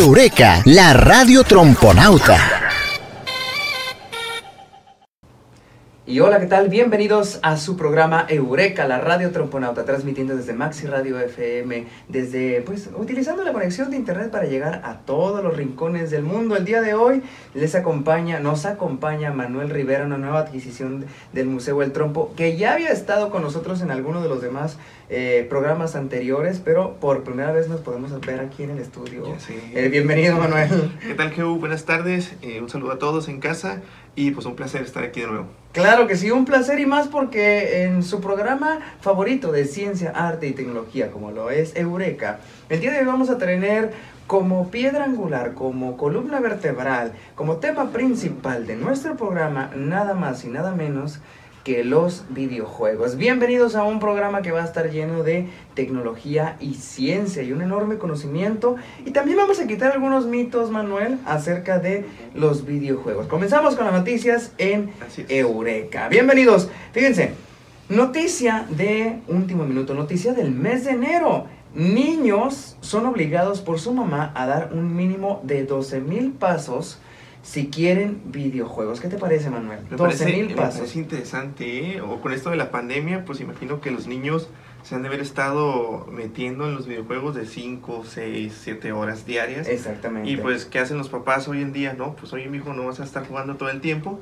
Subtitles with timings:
[0.00, 2.61] Eureka, la radio tromponauta.
[6.12, 6.68] Y hola, ¿qué tal?
[6.68, 12.90] Bienvenidos a su programa Eureka, la radio tromponauta, transmitiendo desde Maxi Radio FM, desde, pues,
[12.94, 16.54] utilizando la conexión de internet para llegar a todos los rincones del mundo.
[16.54, 17.22] El día de hoy
[17.54, 22.74] les acompaña, nos acompaña Manuel Rivera, una nueva adquisición del Museo El Trompo, que ya
[22.74, 24.76] había estado con nosotros en alguno de los demás
[25.08, 29.24] eh, programas anteriores, pero por primera vez nos podemos ver aquí en el estudio.
[29.74, 30.92] Eh, bienvenido, Manuel.
[31.06, 31.56] ¿Qué tal, Geu?
[31.56, 32.34] Buenas tardes.
[32.42, 33.80] Eh, un saludo a todos en casa
[34.14, 35.46] y pues un placer estar aquí de nuevo.
[35.72, 40.46] Claro que sí, un placer y más porque en su programa favorito de ciencia, arte
[40.46, 43.92] y tecnología, como lo es Eureka, el día de hoy vamos a tener
[44.26, 50.48] como piedra angular, como columna vertebral, como tema principal de nuestro programa, nada más y
[50.48, 51.20] nada menos
[51.64, 53.16] que los videojuegos.
[53.16, 57.62] Bienvenidos a un programa que va a estar lleno de tecnología y ciencia y un
[57.62, 58.76] enorme conocimiento.
[59.06, 62.04] Y también vamos a quitar algunos mitos, Manuel, acerca de
[62.34, 63.28] los videojuegos.
[63.28, 64.90] Comenzamos con las noticias en
[65.28, 66.08] Eureka.
[66.08, 66.68] Bienvenidos.
[66.92, 67.34] Fíjense,
[67.88, 71.46] noticia de último minuto, noticia del mes de enero.
[71.74, 76.98] Niños son obligados por su mamá a dar un mínimo de 12 mil pasos
[77.42, 79.00] si quieren videojuegos.
[79.00, 79.80] ¿Qué te parece, Manuel?
[79.90, 80.82] Me 12 mil pasos.
[80.82, 82.00] Es interesante, ¿eh?
[82.00, 84.48] O con esto de la pandemia, pues imagino que los niños
[84.82, 89.68] se han de haber estado metiendo en los videojuegos de 5, 6, 7 horas diarias.
[89.68, 90.30] Exactamente.
[90.30, 91.94] Y pues, ¿qué hacen los papás hoy en día?
[91.94, 94.20] No, pues oye, mi hijo, no vas a estar jugando todo el tiempo.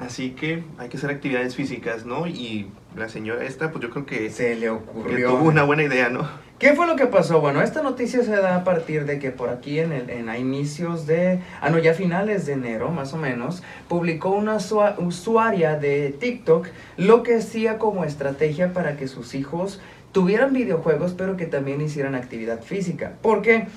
[0.00, 2.26] Así que hay que hacer actividades físicas, ¿no?
[2.26, 4.30] Y la señora esta, pues yo creo que...
[4.30, 5.30] Se le ocurrió.
[5.30, 6.26] tuvo una buena idea, ¿no?
[6.58, 7.40] ¿Qué fue lo que pasó?
[7.40, 10.36] Bueno, esta noticia se da a partir de que por aquí en, el, en a
[10.36, 14.58] inicios de, ah no, ya finales de enero más o menos, publicó una
[14.98, 19.80] usuaria de TikTok lo que hacía como estrategia para que sus hijos
[20.12, 23.12] tuvieran videojuegos pero que también hicieran actividad física.
[23.22, 23.50] ¿Por qué?
[23.50, 23.68] porque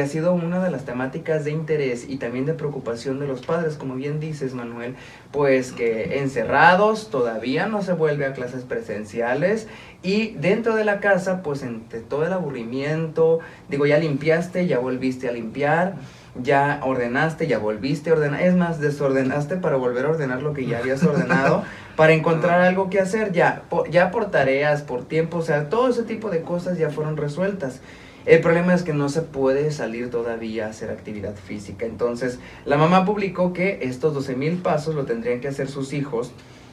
[0.00, 3.76] ha sido una de las temáticas de interés y también de preocupación de los padres,
[3.76, 4.94] como bien dices Manuel,
[5.30, 9.68] pues que encerrados todavía no se vuelve a clases presenciales
[10.02, 15.28] y dentro de la casa, pues entre todo el aburrimiento, digo, ya limpiaste, ya volviste
[15.28, 15.96] a limpiar,
[16.40, 20.66] ya ordenaste, ya volviste a ordenar, es más, desordenaste para volver a ordenar lo que
[20.66, 21.64] ya habías ordenado,
[21.96, 26.04] para encontrar algo que hacer, ya ya por tareas, por tiempo, o sea, todo ese
[26.04, 27.80] tipo de cosas ya fueron resueltas.
[28.26, 31.86] El problema es que no se puede salir todavía a hacer actividad física.
[31.86, 36.32] Entonces, la mamá publicó que estos 12 mil pasos lo tendrían que hacer sus hijos.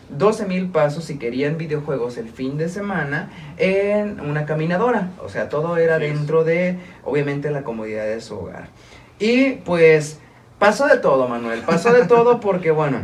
[0.09, 5.11] 12 mil pasos si querían videojuegos el fin de semana en una caminadora.
[5.23, 8.67] O sea, todo era dentro de, obviamente, la comodidad de su hogar.
[9.19, 10.19] Y pues
[10.59, 11.61] pasó de todo, Manuel.
[11.61, 12.99] Pasó de todo porque, bueno,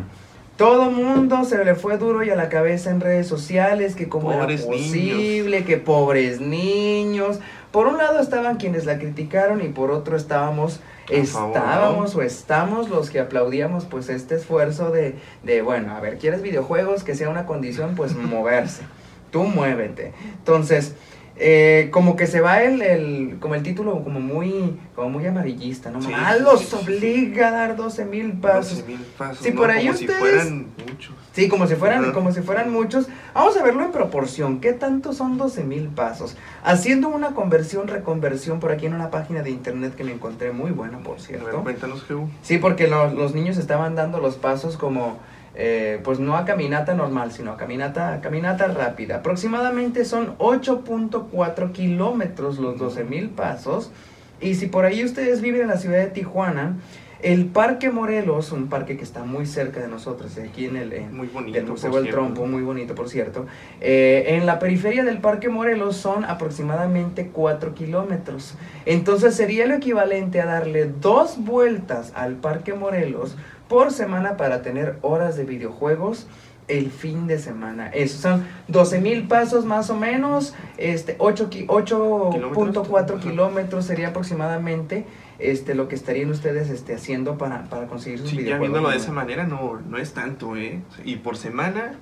[0.57, 4.31] todo mundo se le fue duro y a la cabeza en redes sociales que cómo
[4.31, 7.40] era posible, que pobres niños
[7.71, 13.09] por un lado estaban quienes la criticaron y por otro estábamos, estábamos o estamos los
[13.09, 17.03] que aplaudíamos pues este esfuerzo de, de, bueno, a ver, ¿quieres videojuegos?
[17.03, 18.83] Que sea una condición, pues moverse.
[19.31, 20.11] Tú muévete.
[20.39, 20.95] Entonces,
[21.37, 25.89] eh, como que se va el, el, como el título como muy, como muy amarillista,
[25.89, 25.99] ¿no?
[26.13, 28.79] ah, los obliga a dar 12 mil pasos.
[28.79, 29.38] 12 mil pasos.
[29.45, 30.13] Sí, por ahí como ustedes.
[30.13, 30.65] si fueran
[31.01, 31.16] muchos.
[31.34, 33.07] Sí, como si fueran, como si fueran muchos.
[33.34, 34.59] Vamos a verlo en proporción.
[34.59, 36.38] ¿Qué tanto son 12 mil pasos?
[36.63, 40.72] Haciendo una conversión, reconversión por aquí en una página de internet que me encontré muy
[40.72, 41.47] buena, por cierto.
[41.47, 42.29] A ver, cuéntanos, Geu.
[42.44, 45.17] Sí, porque los, los niños estaban dando los pasos como
[45.56, 49.18] eh, pues no a caminata normal, sino a caminata, caminata rápida.
[49.18, 53.91] Aproximadamente son 8.4 kilómetros los 12 mil pasos.
[54.39, 56.78] Y si por ahí ustedes viven en la ciudad de Tijuana,
[57.23, 61.27] el Parque Morelos, un parque que está muy cerca de nosotros, aquí en el, muy
[61.27, 63.45] bonito, Museo del Trompo, muy bonito por cierto,
[63.79, 68.55] eh, en la periferia del Parque Morelos son aproximadamente 4 kilómetros.
[68.85, 73.35] Entonces sería lo equivalente a darle dos vueltas al Parque Morelos
[73.67, 76.27] por semana para tener horas de videojuegos
[76.67, 77.89] el fin de semana.
[77.89, 85.06] Eso son 12 mil pasos más o menos, este 8.4 kilómetros sería aproximadamente
[85.41, 88.67] este lo que estarían ustedes este haciendo para, para conseguir sus sí, videojuegos.
[88.67, 90.81] Ya viéndolo de esa manera no, no es tanto, ¿eh?
[91.03, 91.95] Y por semana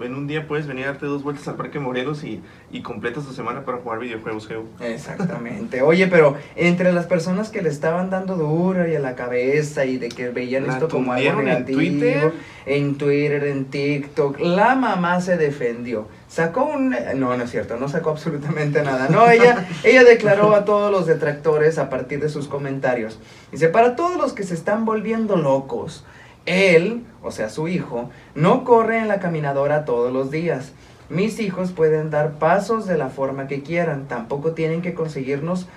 [0.00, 2.40] en un día puedes venir a darte dos vueltas al Parque Morelos y,
[2.70, 4.64] y completas tu semana para jugar videojuegos, Geo.
[4.80, 5.82] Exactamente.
[5.82, 9.98] Oye, pero entre las personas que le estaban dando duro y a la cabeza y
[9.98, 12.32] de que veían esto como algo negativo, en Twitter?
[12.66, 16.08] en Twitter, en TikTok, la mamá se defendió.
[16.32, 16.96] Sacó un...
[17.16, 19.10] No, no es cierto, no sacó absolutamente nada.
[19.10, 23.18] No, ella, ella declaró a todos los detractores a partir de sus comentarios.
[23.50, 26.06] Dice, para todos los que se están volviendo locos,
[26.46, 30.72] Él, o sea, su hijo, no corre en la caminadora todos los días.
[31.10, 35.68] Mis hijos pueden dar pasos de la forma que quieran, tampoco tienen que conseguirnos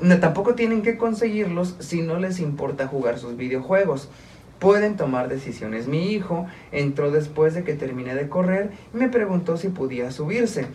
[0.00, 4.08] no, tampoco tienen que conseguirlos si no les importa jugar sus videojuegos.
[4.58, 5.86] Pueden tomar decisiones.
[5.86, 10.66] Mi hijo entró después de que terminé de correr y me preguntó si podía subirse.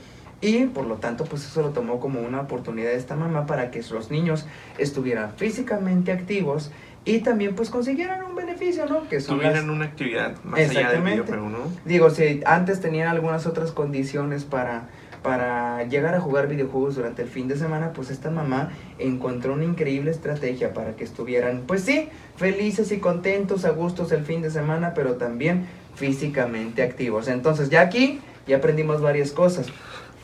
[0.41, 3.69] Y por lo tanto, pues eso lo tomó como una oportunidad de esta mamá para
[3.69, 4.47] que los niños
[4.77, 6.71] estuvieran físicamente activos
[7.05, 9.07] y también pues consiguieran un beneficio, ¿no?
[9.07, 11.59] Que tuvieran una actividad más allá del videojuego, ¿no?
[11.85, 14.89] Digo, si antes tenían algunas otras condiciones para
[15.23, 19.65] para llegar a jugar videojuegos durante el fin de semana, pues esta mamá encontró una
[19.65, 24.49] increíble estrategia para que estuvieran, pues sí, felices y contentos, a gustos el fin de
[24.49, 27.27] semana, pero también físicamente activos.
[27.27, 29.67] Entonces ya aquí ya aprendimos varias cosas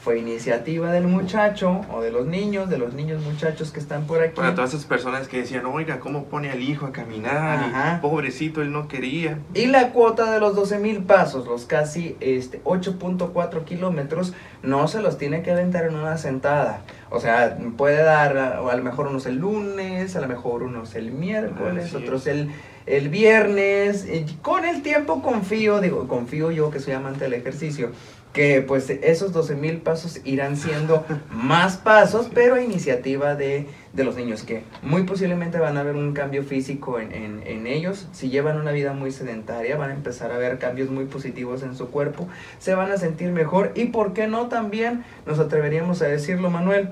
[0.07, 4.21] fue iniciativa del muchacho o de los niños, de los niños muchachos que están por
[4.21, 4.38] aquí.
[4.38, 8.00] Para todas esas personas que decían, oiga, ¿cómo pone al hijo a caminar?
[8.00, 9.39] pobrecito, él no quería.
[9.54, 14.31] Y la cuota de los 12 mil pasos, los casi este, 8.4 kilómetros,
[14.63, 16.83] no se los tiene que aventar en una sentada.
[17.09, 20.95] O sea, puede dar a, a lo mejor unos el lunes, a lo mejor unos
[20.95, 22.50] el miércoles, otros el
[22.88, 24.07] el viernes,
[24.42, 27.92] con el tiempo confío, digo, confío yo que soy amante del ejercicio,
[28.37, 34.15] que pues esos 12 mil pasos irán siendo más pasos, pero a iniciativa de, los
[34.15, 38.07] niños, que muy posiblemente van a ver un cambio físico en, ellos.
[38.11, 41.75] Si llevan una vida muy sedentaria, van a empezar a ver cambios muy positivos en
[41.75, 42.27] su cuerpo,
[42.59, 45.03] se van a sentir mejor y, ¿por qué no también?
[45.25, 46.89] Nos atreveríamos a decirlo, Manuel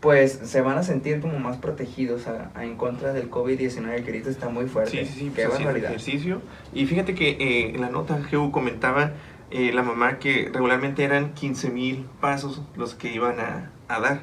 [0.00, 4.30] pues se van a sentir como más protegidos a, en contra del COVID-19 que ahorita
[4.30, 5.04] está muy fuerte.
[5.04, 5.32] Sí, sí, sí.
[5.34, 6.40] Qué pues ejercicio.
[6.72, 9.12] Y fíjate que eh, en la nota Geo comentaba
[9.50, 14.20] eh, la mamá que regularmente eran 15 mil pasos los que iban a, dar.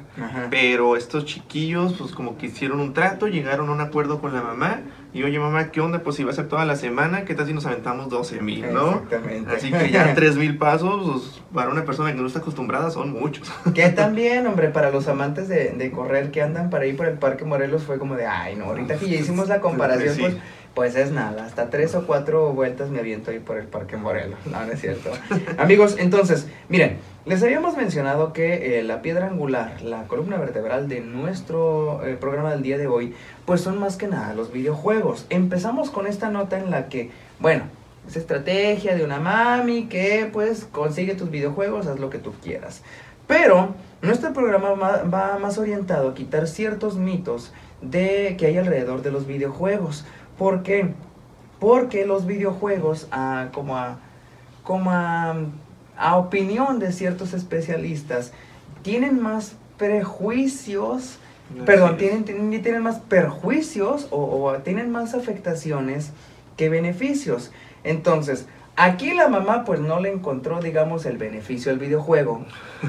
[0.48, 4.40] Pero estos chiquillos, pues como que hicieron un trato, llegaron a un acuerdo con la
[4.40, 4.82] mamá.
[5.12, 6.00] Y oye, mamá, ¿qué onda?
[6.04, 8.72] Pues si va a ser toda la semana, ¿qué tal si nos aventamos 12 mil,
[8.72, 8.90] no?
[8.90, 9.56] Exactamente.
[9.56, 13.12] Así que ya 3 mil pasos, pues, para una persona que no está acostumbrada, son
[13.12, 13.50] muchos.
[13.74, 17.18] Que también, hombre, para los amantes de, de, correr que andan para ir por el
[17.18, 20.36] Parque Morelos fue como de, ay, no, ahorita que ya hicimos la comparación, pues
[20.76, 24.38] pues es nada, hasta tres o cuatro vueltas me aviento ahí por el Parque Morelos.
[24.44, 25.10] No, no es cierto.
[25.56, 31.00] Amigos, entonces, miren, les habíamos mencionado que eh, la piedra angular, la columna vertebral de
[31.00, 33.14] nuestro eh, programa del día de hoy,
[33.46, 35.24] pues son más que nada los videojuegos.
[35.30, 37.64] Empezamos con esta nota en la que, bueno,
[38.06, 42.82] es estrategia de una mami que pues consigue tus videojuegos, haz lo que tú quieras.
[43.26, 47.50] Pero nuestro programa va más orientado a quitar ciertos mitos
[47.80, 50.04] de que hay alrededor de los videojuegos.
[50.38, 50.94] ¿Por qué?
[51.58, 53.98] Porque los videojuegos, ah, como, a,
[54.62, 55.36] como a,
[56.16, 58.32] opinión de ciertos especialistas,
[58.82, 61.18] tienen más prejuicios,
[61.64, 66.10] perdón, tienen, tienen, más perjuicios o, o tienen más afectaciones
[66.56, 67.50] que beneficios.
[67.84, 68.46] Entonces,
[68.78, 72.44] Aquí la mamá pues no le encontró, digamos, el beneficio al videojuego.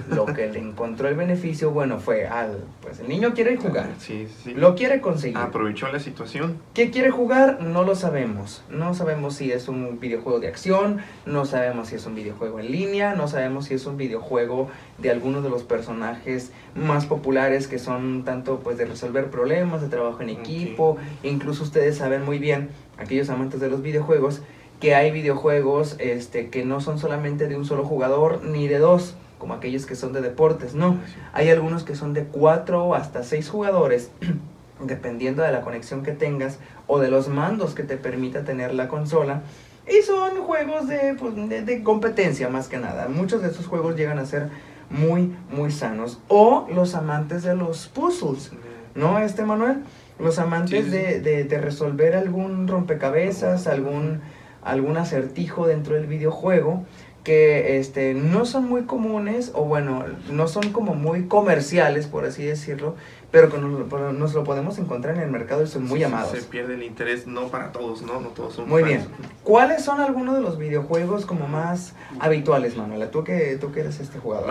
[0.10, 3.88] Lo que le encontró el beneficio, bueno, fue al, pues el niño quiere jugar.
[3.98, 4.54] Sí, sí.
[4.54, 5.38] Lo quiere conseguir.
[5.38, 6.58] Aprovechó la situación.
[6.74, 7.62] ¿Qué quiere jugar?
[7.62, 8.66] No lo sabemos.
[8.70, 12.70] No sabemos si es un videojuego de acción, no sabemos si es un videojuego en
[12.70, 17.80] línea, no sabemos si es un videojuego de algunos de los personajes más populares que
[17.80, 20.98] son tanto pues de resolver problemas, de trabajo en equipo.
[21.24, 24.42] Incluso ustedes saben muy bien, aquellos amantes de los videojuegos,
[24.80, 29.16] que hay videojuegos este, que no son solamente de un solo jugador ni de dos,
[29.40, 30.98] como aquellos que son de deportes, no.
[31.34, 34.12] Hay algunos que son de cuatro o hasta seis jugadores,
[34.82, 38.88] dependiendo de la conexión que tengas o de los mandos que te permita tener la
[38.88, 39.42] consola.
[39.88, 40.84] Y son juegos
[41.18, 43.08] pues, de, de, competencia más que nada.
[43.08, 44.50] Muchos de estos juegos llegan a ser
[44.90, 46.20] muy, muy sanos.
[46.28, 48.52] O los amantes de los puzzles,
[48.96, 49.78] ¿no, este Manuel?
[50.20, 54.22] Los amantes De, de, de resolver algún rompecabezas, algún
[54.64, 56.86] algún acertijo dentro del videojuego
[57.28, 62.46] que este, no son muy comunes o bueno, no son como muy comerciales, por así
[62.46, 62.96] decirlo,
[63.32, 66.32] pero que nos, lo podemos encontrar en el mercado y son muy amados.
[66.32, 68.22] Se pierde el interés, no para todos, ¿no?
[68.22, 69.06] No todos son Muy bien.
[69.44, 73.12] ¿Cuáles son algunos de los videojuegos como más habituales, Manuela?
[73.12, 74.50] Tú que, tú que eres este jugador.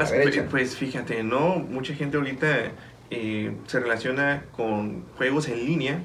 [0.51, 1.57] pues fíjate, ¿no?
[1.57, 2.73] Mucha gente ahorita
[3.11, 6.03] eh, se relaciona con juegos en línea,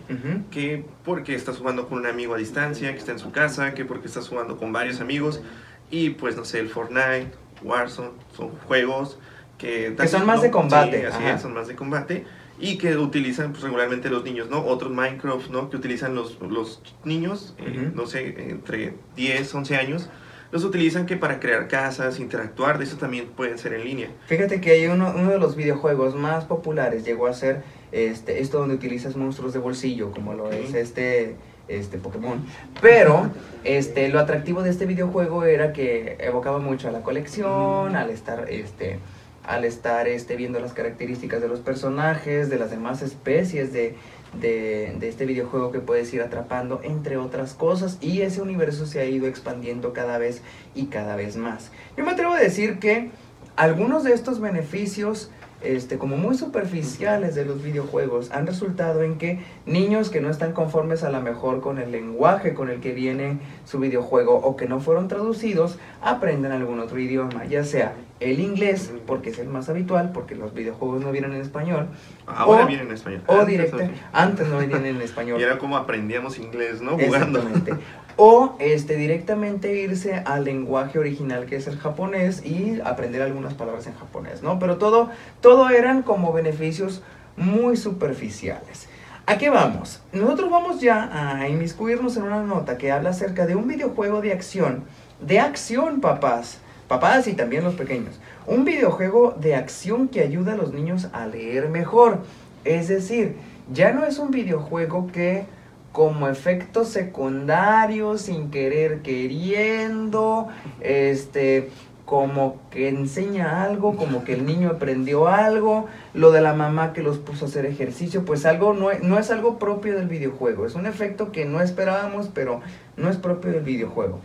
[0.51, 3.85] que porque estás jugando con un amigo a distancia, que está en su casa, que
[3.85, 5.41] porque estás jugando con varios amigos,
[5.89, 7.31] y pues no sé, el Fortnite,
[7.63, 9.17] Warzone, son juegos
[9.57, 9.95] que...
[9.97, 11.07] Que son más de combate.
[11.07, 12.25] así es, son más de combate,
[12.59, 14.63] y que utilizan pues, regularmente los niños, ¿no?
[14.63, 15.69] Otros Minecraft, ¿no?
[15.71, 20.09] Que utilizan los, los niños, eh, no sé, entre 10, 11 años,
[20.51, 24.09] los utilizan que para crear casas, interactuar, de eso también pueden ser en línea.
[24.27, 28.59] Fíjate que hay uno, uno de los videojuegos más populares llegó a ser este, esto
[28.59, 31.35] donde utilizas monstruos de bolsillo, como lo es este
[31.67, 32.43] este Pokémon,
[32.81, 33.29] pero
[33.63, 38.49] este lo atractivo de este videojuego era que evocaba mucho a la colección, al estar
[38.49, 38.99] este
[39.45, 43.95] al estar este viendo las características de los personajes, de las demás especies de,
[44.39, 48.99] de, de, este videojuego que puedes ir atrapando, entre otras cosas, y ese universo se
[48.99, 50.41] ha ido expandiendo cada vez
[50.75, 51.71] y cada vez más.
[51.97, 53.11] Yo me atrevo a decir que
[53.55, 55.31] algunos de estos beneficios
[55.63, 60.53] este, como muy superficiales de los videojuegos han resultado en que niños que no están
[60.53, 64.67] conformes a lo mejor con el lenguaje con el que viene su videojuego o que
[64.67, 69.67] no fueron traducidos, aprenden algún otro idioma, ya sea el inglés, porque es el más
[69.67, 71.87] habitual, porque los videojuegos no vienen en español.
[72.27, 73.23] Ahora vienen en español.
[73.25, 73.79] O directo,
[74.13, 75.39] antes no venían en español.
[75.41, 76.91] y era como aprendíamos inglés, ¿no?
[76.99, 77.39] Jugando.
[77.39, 77.83] Exactamente.
[78.17, 83.87] O este, directamente irse al lenguaje original que es el japonés y aprender algunas palabras
[83.87, 84.59] en japonés, ¿no?
[84.59, 85.09] Pero todo,
[85.41, 87.01] todo eran como beneficios
[87.37, 88.87] muy superficiales.
[89.25, 90.01] ¿A qué vamos?
[90.11, 94.33] Nosotros vamos ya a inmiscuirnos en una nota que habla acerca de un videojuego de
[94.33, 94.83] acción.
[95.21, 96.57] De acción, papás.
[96.87, 98.19] Papás y también los pequeños.
[98.47, 102.19] Un videojuego de acción que ayuda a los niños a leer mejor.
[102.65, 103.37] Es decir,
[103.71, 105.45] ya no es un videojuego que
[105.91, 110.47] como efecto secundario, sin querer queriendo,
[110.79, 111.69] este,
[112.05, 117.03] como que enseña algo, como que el niño aprendió algo, lo de la mamá que
[117.03, 120.75] los puso a hacer ejercicio, pues algo no, no es algo propio del videojuego, es
[120.75, 122.61] un efecto que no esperábamos, pero
[122.97, 124.19] no es propio del videojuego.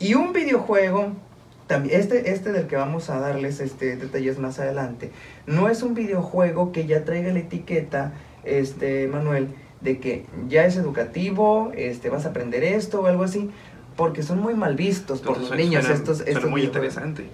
[0.00, 1.12] Y un videojuego,
[1.66, 5.10] también, este, este del que vamos a darles este, detalles más adelante,
[5.46, 9.48] no es un videojuego que ya traiga la etiqueta, este, Manuel,
[9.80, 13.50] de que ya es educativo, este, vas a aprender esto o algo así,
[13.96, 17.28] porque son muy mal vistos por los niños suena, estos, suena estos muy interesante.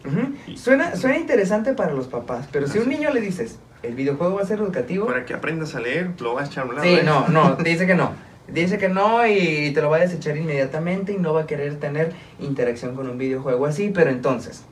[0.57, 4.37] Suena, suena interesante para los papás, pero si a un niño le dices, el videojuego
[4.37, 6.75] va a ser educativo, Para que aprendas a leer, lo vas a echar a un
[6.77, 6.87] lado.
[6.87, 7.03] sí, ¿eh?
[7.05, 8.13] no, no, dice que no.
[8.47, 11.81] Dice que no y te lo va a desechar inmediatamente y no va a querer
[11.81, 14.65] tener interacción con un videojuego así, pero entonces,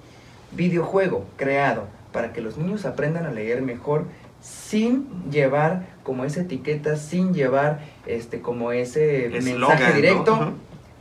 [0.52, 4.05] videojuego creado para que los niños aprendan a leer mejor
[4.41, 9.94] sin llevar como esa etiqueta, sin llevar este como ese mensaje ¿no?
[9.94, 10.52] directo,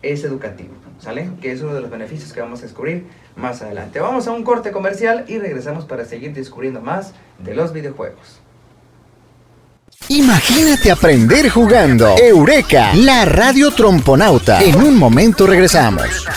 [0.01, 1.29] es educativo, ¿sale?
[1.41, 3.05] Que es uno de los beneficios que vamos a descubrir
[3.35, 3.99] más adelante.
[3.99, 8.39] Vamos a un corte comercial y regresamos para seguir descubriendo más de los videojuegos.
[10.09, 12.15] Imagínate aprender jugando.
[12.17, 14.61] Eureka, la radio tromponauta.
[14.61, 16.27] En un momento regresamos.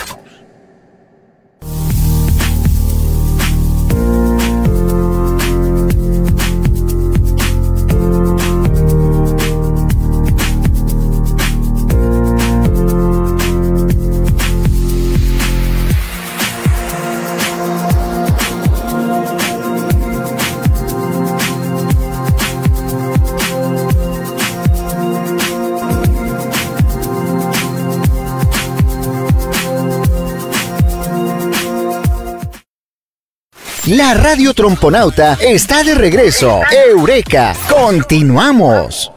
[34.04, 36.60] La radio tromponauta está de regreso.
[36.70, 39.13] Eureka, continuamos.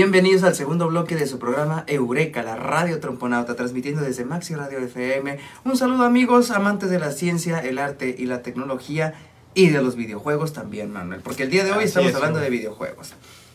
[0.00, 4.78] Bienvenidos al segundo bloque de su programa Eureka, la radio tromponauta, transmitiendo desde Maxi Radio
[4.78, 5.38] FM.
[5.66, 9.12] Un saludo amigos, amantes de la ciencia, el arte y la tecnología
[9.52, 12.38] y de los videojuegos también, Manuel, porque el día de hoy Así estamos es, hablando
[12.38, 13.12] de videojuegos.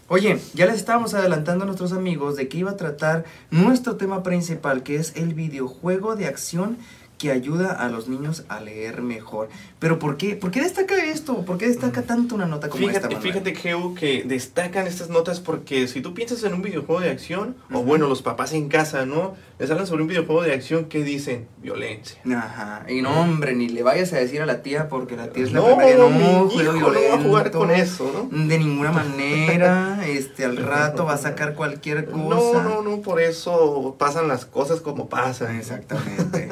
[0.08, 4.22] Oye, ya les estábamos adelantando a nuestros amigos de que iba a tratar nuestro tema
[4.22, 6.78] principal, que es el videojuego de acción
[7.18, 9.50] que ayuda a los niños a leer mejor.
[9.80, 10.36] Pero ¿por qué?
[10.36, 11.46] ¿Por qué destaca esto?
[11.46, 13.24] ¿Por qué destaca tanto una nota como Fíjate, esta, Manuel?
[13.34, 17.56] fíjate, Geo, que destacan estas notas porque si tú piensas en un videojuego de acción,
[17.72, 19.36] o bueno, los papás en casa, ¿no?
[19.60, 22.20] Les hablan sobre un videojuego de acción que dicen violencia.
[22.36, 25.46] Ajá, y no, hombre, ni le vayas a decir a la tía porque la tía
[25.46, 25.98] es la No, primera.
[25.98, 28.48] No, juego hijo no va a jugar con eso, ¿no?
[28.48, 32.64] De ninguna manera, este, al rato va a sacar cualquier No, cosa.
[32.64, 35.56] no, no, por eso pasan las cosas como pasan.
[35.56, 36.50] Exactamente.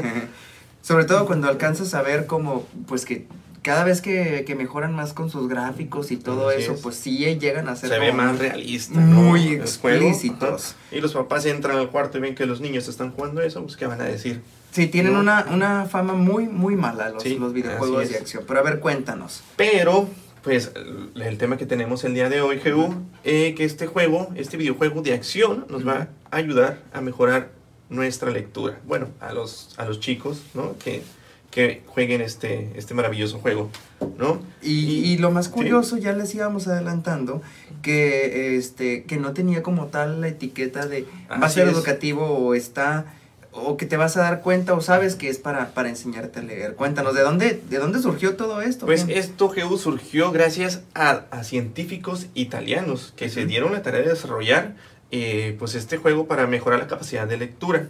[0.84, 3.25] Sobre todo cuando alcanzas a ver como, pues que
[3.63, 6.82] cada vez que, que mejoran más con sus gráficos y todo Así eso, es.
[6.82, 9.22] pues sí llegan a ser Se ve más realista, ¿no?
[9.22, 10.75] muy juego, explícitos.
[10.92, 13.78] Y los papás entran al cuarto y ven que los niños están jugando eso, pues
[13.78, 14.42] ¿qué van a decir?
[14.72, 15.22] Sí, tienen No.
[15.22, 18.44] una, una fama muy, muy mala los, Sí, los videojuegos de acción.
[18.46, 19.42] Pero a ver, cuéntanos.
[19.56, 20.10] Pero,
[20.44, 20.72] pues,
[21.16, 25.02] el, tema que tenemos el día de hoy, GU, eh, que este juego, este videojuego
[25.02, 27.52] de acción, nos va a ayudar a mejorar
[27.93, 28.79] nuestra lectura.
[28.85, 30.77] Bueno, a los, a los chicos, ¿no?
[30.77, 31.03] Que,
[31.51, 33.69] que jueguen este, este maravilloso juego,
[34.17, 34.41] ¿no?
[34.62, 37.41] Y, lo más curioso, ya les íbamos adelantando,
[37.81, 42.55] que, este, que no tenía como tal la etiqueta de va a ser educativo o
[42.55, 43.05] está
[43.53, 46.41] o que te vas a dar cuenta o sabes que es para, para enseñarte a
[46.43, 46.73] leer.
[46.73, 48.88] Cuéntanos, ¿de dónde, ¿de dónde surgió todo esto?
[48.88, 54.09] Pues esto, GU, surgió gracias a, a, científicos italianos que se dieron la tarea de
[54.09, 54.75] desarrollar
[55.15, 57.88] eh, pues este juego para mejorar la capacidad de lectura.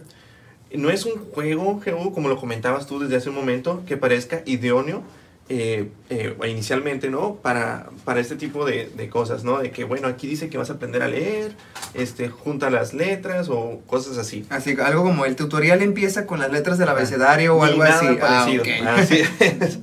[0.74, 1.80] No es un juego,
[2.12, 5.02] como lo comentabas tú desde hace un momento, que parezca idóneo
[5.48, 7.36] eh, eh, inicialmente, ¿no?
[7.36, 9.60] Para, para este tipo de, de, cosas, ¿no?
[9.60, 11.52] De que, bueno, aquí dice que vas a aprender a leer,
[11.94, 14.44] este, junta las letras o cosas así.
[14.50, 18.18] Así, algo como el tutorial empieza con las letras del abecedario o algo así.
[18.20, 18.46] Ah,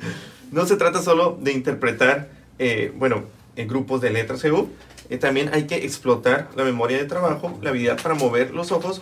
[0.51, 2.29] no se trata solo de interpretar,
[2.59, 3.23] eh, bueno,
[3.55, 4.71] grupos de letras según,
[5.19, 9.01] también hay que explotar la memoria de trabajo, la habilidad para mover los ojos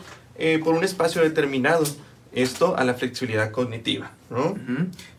[0.64, 1.84] por un espacio determinado
[2.32, 4.56] esto a la flexibilidad cognitiva, ¿no?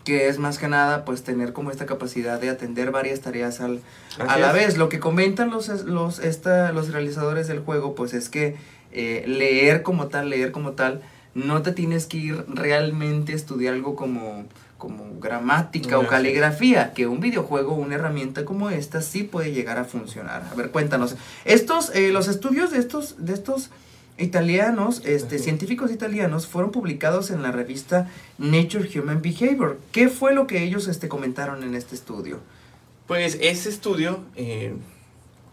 [0.05, 3.81] Que es más que nada, pues, tener como esta capacidad de atender varias tareas al,
[4.19, 4.79] a la vez.
[4.79, 8.57] Lo que comentan los, los, esta, los realizadores del juego, pues, es que
[8.93, 11.03] eh, leer como tal, leer como tal,
[11.35, 14.47] no te tienes que ir realmente a estudiar algo como
[14.81, 19.85] como gramática o caligrafía, que un videojuego, una herramienta como esta sí puede llegar a
[19.85, 20.43] funcionar.
[20.51, 21.17] A ver, cuéntanos.
[21.45, 23.69] Estos, eh, los estudios de estos, de estos
[24.17, 28.09] italianos, este, científicos italianos, fueron publicados en la revista
[28.39, 29.79] Nature Human Behavior.
[29.93, 32.41] ¿Qué fue lo que ellos este, comentaron en este estudio?
[33.07, 34.25] Pues ese estudio...
[34.35, 34.75] Eh,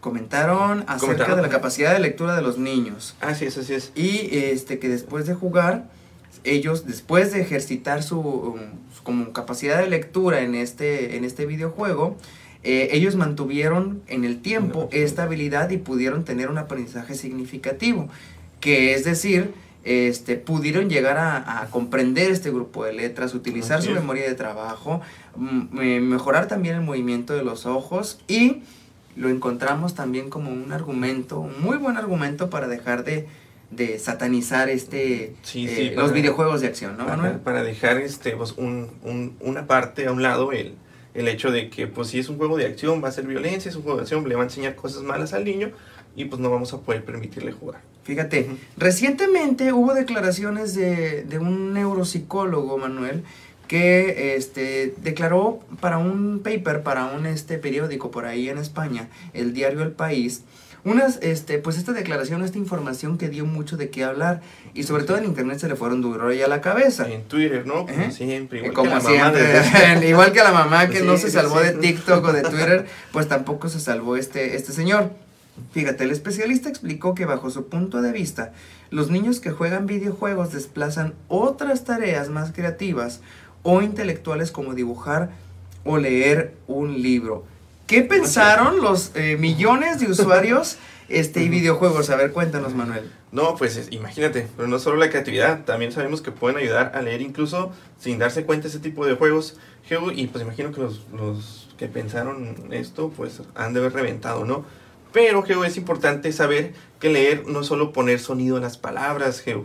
[0.00, 3.16] comentaron acerca de la capacidad de lectura de los niños.
[3.20, 3.90] Así es, así es.
[3.96, 5.90] Y este, que después de jugar,
[6.44, 8.60] ellos, después de ejercitar su, um,
[9.08, 12.18] como capacidad de lectura en este, en este videojuego,
[12.62, 18.10] eh, ellos mantuvieron en el tiempo esta habilidad y pudieron tener un aprendizaje significativo
[18.60, 24.28] que es decir, este, pudieron llegar a, comprender este grupo de letras, utilizar su memoria
[24.28, 25.00] de trabajo,
[25.38, 28.58] mejorar también el movimiento de los ojos y
[29.16, 33.26] lo encontramos también como un argumento, un muy buen argumento para dejar de,
[33.98, 39.66] satanizar este eh, los videojuegos de acción, ¿no, para, Para dejar este, pues, un, una
[39.66, 40.74] parte a un lado el,
[41.14, 43.68] el hecho de que pues si es un juego de acción va a ser violencia,
[43.68, 45.70] es un juego de acción, le va a enseñar cosas malas al niño
[46.16, 47.80] y pues no vamos a poder permitirle jugar.
[48.04, 53.22] Fíjate, recientemente hubo declaraciones de, de, un neuropsicólogo, Manuel,
[53.66, 59.52] que este, declaró para un paper, para un este, periódico por ahí en España, el
[59.52, 60.42] diario El País,
[60.88, 64.40] unas, este, pues esta declaración, esta información que dio mucho de qué hablar
[64.74, 67.08] y sobre todo en internet se le fueron duro y a la cabeza.
[67.08, 67.86] En Twitter, ¿no?
[67.86, 71.60] Como siempre, igual Como que la mamá igual que la mamá que no se salvó
[71.60, 75.10] de TikTok o de Twitter, pues tampoco se salvó este, este señor.
[75.72, 78.52] Fíjate, el especialista explicó que bajo su punto de vista,
[78.90, 83.20] los niños que juegan videojuegos desplazan otras tareas más creativas
[83.62, 85.30] o intelectuales como dibujar
[85.84, 87.44] o leer un libro.
[87.88, 90.76] ¿Qué pensaron los eh, millones de usuarios
[91.08, 92.10] este, y videojuegos?
[92.10, 93.10] A ver, cuéntanos, Manuel.
[93.32, 97.22] No, pues imagínate, pero no solo la creatividad, también sabemos que pueden ayudar a leer
[97.22, 99.56] incluso sin darse cuenta ese tipo de juegos.
[100.14, 104.66] Y pues imagino que los, los que pensaron esto, pues han de haber reventado, ¿no?
[105.10, 109.40] Pero, Geo, es importante saber que leer no es solo poner sonido en las palabras,
[109.40, 109.64] Geo.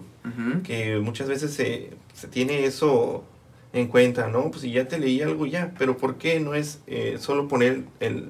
[0.63, 1.89] Que muchas veces se,
[2.29, 3.25] tiene eso
[3.73, 4.51] en cuenta, ¿no?
[4.51, 7.83] Pues si ya te leí algo ya, pero ¿por qué no es eh, solo poner
[7.99, 8.27] el,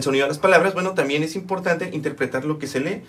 [0.00, 0.74] sonido a las palabras?
[0.74, 3.02] Bueno, también es importante interpretar lo que se lee.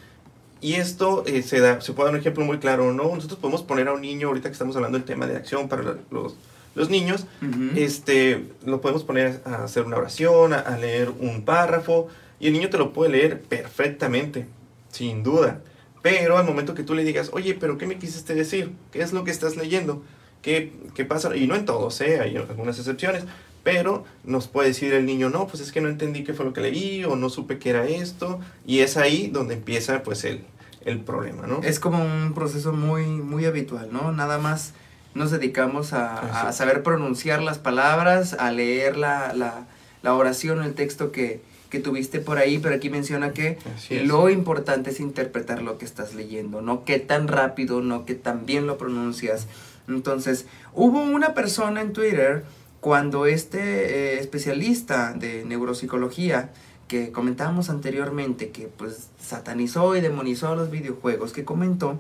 [0.59, 3.13] Y esto eh, se, da, se puede dar un ejemplo muy claro, ¿no?
[3.13, 5.97] Nosotros podemos poner a un niño, ahorita que estamos hablando del tema de acción para
[6.09, 6.35] los,
[6.73, 7.27] los niños,
[7.75, 12.07] este, lo podemos poner a hacer una oración, a leer un párrafo,
[12.39, 14.47] y el niño te lo puede leer perfectamente,
[14.91, 15.61] sin duda.
[16.01, 18.71] Pero al momento que tú le digas, oye, pero ¿qué me quisiste decir?
[18.91, 20.03] ¿Qué es lo que estás leyendo?
[20.41, 21.35] ¿Qué, qué pasa?
[21.35, 22.19] Y no en todos, ¿eh?
[22.19, 23.25] hay algunas excepciones.
[23.63, 26.53] Pero nos puede decir el niño, no, pues es que no entendí qué fue lo
[26.53, 28.39] que leí o no supe qué era esto.
[28.65, 30.45] Y es ahí donde empieza pues el,
[30.85, 31.61] el problema, ¿no?
[31.63, 34.13] Es como un proceso muy, muy habitual, ¿no?
[34.13, 34.73] Nada más
[35.15, 39.67] nos dedicamos a, a saber pronunciar las palabras, a leer la, la,
[40.01, 43.57] la oración, el texto que, que tuviste por ahí, pero aquí menciona que
[44.03, 48.45] lo importante es interpretar lo que estás leyendo, no qué tan rápido, no qué tan
[48.45, 49.47] bien lo pronuncias.
[49.87, 52.43] Entonces, hubo una persona en Twitter
[52.79, 56.51] cuando este eh, especialista de neuropsicología
[56.87, 61.99] que comentábamos anteriormente, que pues satanizó y demonizó a los videojuegos, que comentó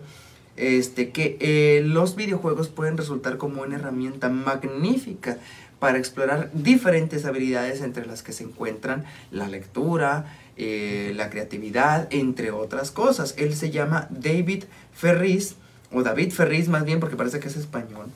[0.57, 5.37] este, que eh, los videojuegos pueden resultar como una herramienta magnífica
[5.79, 12.49] para explorar diferentes habilidades entre las que se encuentran la lectura, eh, la creatividad, entre
[12.49, 13.35] otras cosas.
[13.37, 15.55] Él se llama David Ferris,
[15.91, 18.07] o David Ferris más bien porque parece que es español.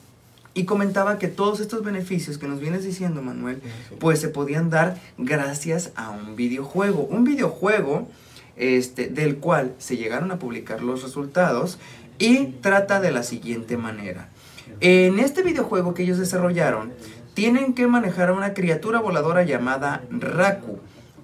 [0.54, 3.62] Y comentaba que todos estos beneficios que nos vienes diciendo, Manuel,
[3.98, 7.04] pues se podían dar gracias a un videojuego.
[7.04, 8.06] Un videojuego
[8.56, 11.78] este, del cual se llegaron a publicar los resultados
[12.18, 14.28] y trata de la siguiente manera.
[14.80, 16.92] En este videojuego que ellos desarrollaron,
[17.32, 20.78] tienen que manejar a una criatura voladora llamada Raku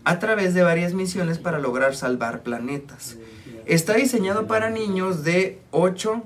[0.04, 3.16] a través de varias misiones para lograr salvar planetas.
[3.66, 6.22] Está diseñado para niños de 8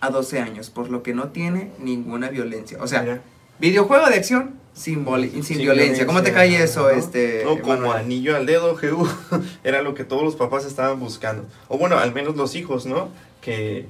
[0.00, 2.78] a 12 años, por lo que no tiene ninguna violencia.
[2.80, 3.20] O sea,
[3.58, 5.04] videojuego de acción sin,
[5.42, 6.06] sin, violencia.
[6.06, 6.88] ¿Cómo te cae eso?
[6.90, 9.08] Este, no, como anillo al dedo, GU.
[9.64, 11.44] Era lo que todos los papás estaban buscando.
[11.66, 13.08] O bueno, al menos los hijos, ¿no?
[13.40, 13.86] Que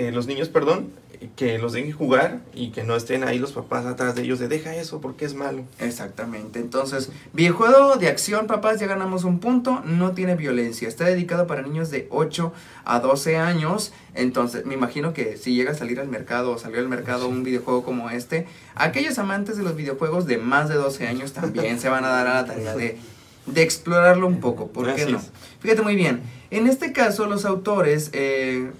[0.00, 0.90] eh, los niños, perdón,
[1.36, 4.48] que los dejen jugar y que no estén ahí los papás atrás de ellos de
[4.48, 5.64] deja eso porque es malo.
[5.78, 6.58] Exactamente.
[6.58, 10.88] Entonces, videojuego de acción, papás, ya ganamos un punto, no tiene violencia.
[10.88, 12.52] Está dedicado para niños de 8
[12.86, 13.92] a 12 años.
[14.14, 17.42] Entonces, me imagino que si llega a salir al mercado o salió al mercado un
[17.42, 21.90] videojuego como este, aquellos amantes de los videojuegos de más de 12 años también se
[21.90, 22.96] van a dar a la tarea de,
[23.44, 24.68] de explorarlo un poco.
[24.68, 25.20] ¿Por qué no?
[25.60, 26.22] Fíjate muy bien.
[26.50, 28.08] En este caso, los autores...
[28.14, 28.70] Eh,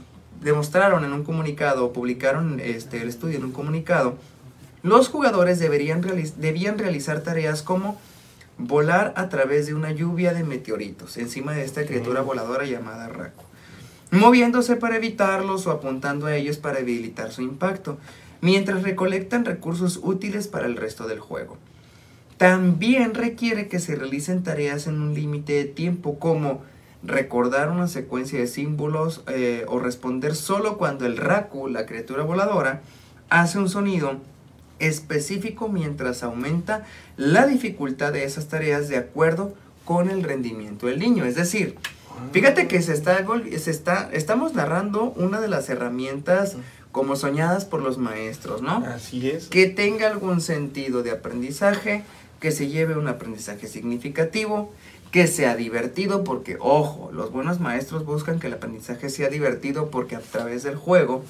[0.40, 4.16] demostraron en un comunicado, publicaron este, el estudio en un comunicado,
[4.83, 6.00] los jugadores deberían
[6.37, 7.98] debían realizar tareas como
[8.57, 13.44] volar a través de una lluvia de meteoritos encima de esta criatura voladora llamada Raku,
[14.11, 17.98] moviéndose para evitarlos o apuntando a ellos para debilitar su impacto,
[18.40, 21.59] mientras recolectan recursos útiles para el resto del juego.
[22.38, 26.62] También requiere que se realicen tareas en un límite de tiempo como
[27.02, 32.82] recordar una secuencia de símbolos eh, o responder solo cuando el Raku, la criatura voladora,
[33.30, 34.18] hace un sonido
[34.78, 36.84] específico mientras aumenta
[37.16, 41.24] la dificultad de esas tareas de acuerdo con el rendimiento del niño.
[41.24, 41.76] Es decir,
[42.32, 43.24] fíjate que se está,
[43.58, 46.56] se está, estamos narrando una de las herramientas
[46.92, 48.84] como soñadas por los maestros, ¿no?
[48.86, 49.46] Así es.
[49.46, 52.02] Que tenga algún sentido de aprendizaje,
[52.40, 54.72] que se lleve un aprendizaje significativo,
[55.11, 60.16] que sea divertido, porque ojo, los buenos maestros buscan que el aprendizaje sea divertido porque
[60.16, 61.25] a través del juego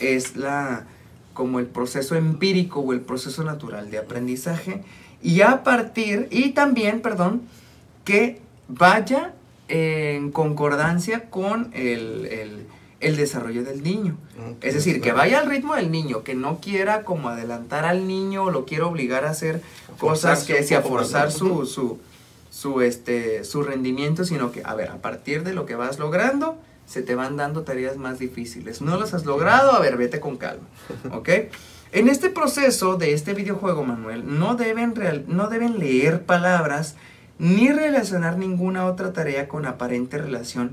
[0.00, 0.86] es la
[1.34, 4.82] como el proceso empírico o el proceso natural de aprendizaje.
[5.22, 7.42] Y a partir y también, perdón,
[8.04, 9.34] que vaya
[9.68, 12.66] en concordancia con el,
[13.00, 14.16] desarrollo del niño.
[14.62, 18.44] es decir, que vaya al ritmo del niño, que no quiera como adelantar al niño
[18.44, 19.60] o lo quiera obligar a hacer
[19.98, 21.98] cosas que sea forzar su, su,
[22.56, 26.56] su, este, su rendimiento, sino que, a ver, a partir de lo que vas logrando,
[26.86, 28.80] se te van dando tareas más difíciles.
[28.80, 30.66] No las has logrado, a ver, vete con calma,
[31.12, 31.28] ¿ok?
[31.92, 34.94] En este proceso de este videojuego, Manuel, no deben,
[35.26, 36.96] no deben leer palabras
[37.38, 40.70] ni relacionar ninguna otra tarea con aparente relación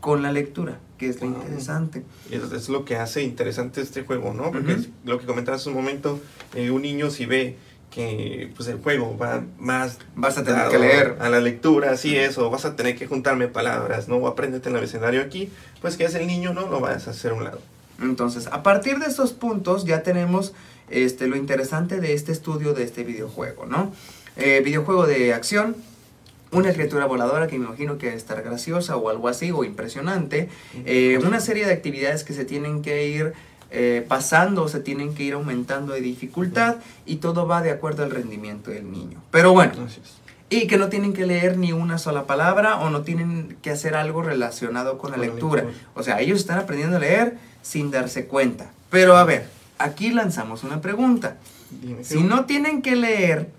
[0.00, 2.02] con la lectura, que es lo interesante.
[2.30, 4.52] Eso es lo que hace interesante este juego, ¿no?
[4.52, 6.18] Porque lo que comentabas hace un momento,
[6.54, 7.58] eh, un niño si ve
[7.90, 11.16] que pues el juego va más vas a tener que leer.
[11.20, 14.68] a la lectura así es o vas a tener que juntarme palabras no o apréndete
[14.68, 17.44] el abecedario aquí pues que es el niño no lo vas a hacer a un
[17.44, 17.60] lado.
[18.02, 20.52] Entonces a partir de estos puntos ya tenemos
[20.90, 23.92] este lo interesante de este estudio de este videojuego no
[24.36, 25.76] eh, videojuego de acción
[26.52, 30.48] una criatura voladora que me imagino que estar graciosa o algo así o impresionante.
[30.84, 33.34] Eh, una serie de actividades que se tienen que ir
[33.70, 38.10] eh, pasando, se tienen que ir aumentando de dificultad y todo va de acuerdo al
[38.10, 39.20] rendimiento del niño.
[39.30, 39.72] Pero bueno,
[40.48, 43.96] y que no tienen que leer ni una sola palabra o no tienen que hacer
[43.96, 45.64] algo relacionado con, la, lectura.
[45.94, 48.70] O sea, ellos están aprendiendo a leer sin darse cuenta.
[48.90, 49.48] Pero a ver,
[49.78, 51.36] aquí lanzamos una pregunta.
[52.02, 53.50] Si no tienen que leer,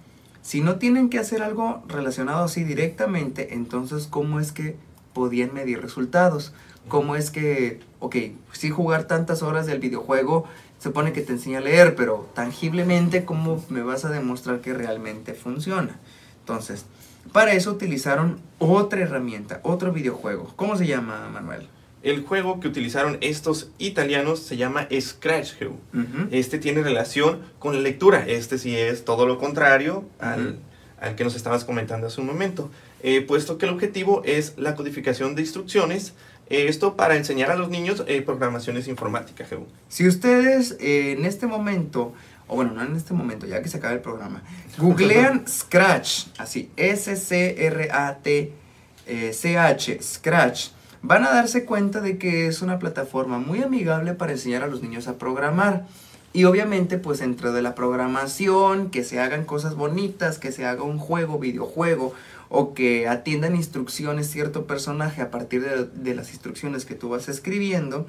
[0.41, 4.78] si no tienen que hacer algo relacionado así directamente, entonces ¿cómo es que
[5.17, 6.53] podían medir resultados?
[6.88, 8.15] cómo es que, ok,
[8.53, 10.45] sí jugar tantas horas del videojuego
[10.77, 14.73] se supone que te enseña a leer, pero tangiblemente, ¿cómo me vas a demostrar que
[14.73, 15.97] realmente funciona?
[16.39, 16.86] Entonces,
[17.32, 20.53] para eso utilizaron otra herramienta, otro videojuego.
[20.56, 21.67] ¿Cómo se llama, Manuel?
[22.03, 25.56] El juego que utilizaron estos italianos se llama Scratch
[26.30, 28.23] Este tiene relación con la lectura.
[28.27, 30.60] Este sí es todo lo contrario al,
[31.15, 32.69] que nos estabas comentando hace un momento.
[33.03, 36.13] Eh, puesto que el objetivo es la codificación de instrucciones
[36.49, 39.49] esto para enseñar a los niños eh, programaciones informáticas,
[39.89, 42.13] Si ustedes eh, en este momento,
[42.47, 44.41] o bueno, no en este momento, ya que se acaba el programa,
[44.77, 47.88] googlean Scratch, así, S-C-R-A-T-C-H,
[50.01, 50.69] Scratch,
[51.01, 54.81] van a darse cuenta de que es una plataforma muy amigable para enseñar a los
[54.81, 55.86] niños a programar.
[56.33, 60.83] Y obviamente, pues dentro de la programación, que se hagan cosas bonitas, que se haga
[60.83, 62.13] un juego, videojuego,
[62.49, 68.07] o que atiendan instrucciones cierto personaje a partir de, las instrucciones que tú vas escribiendo,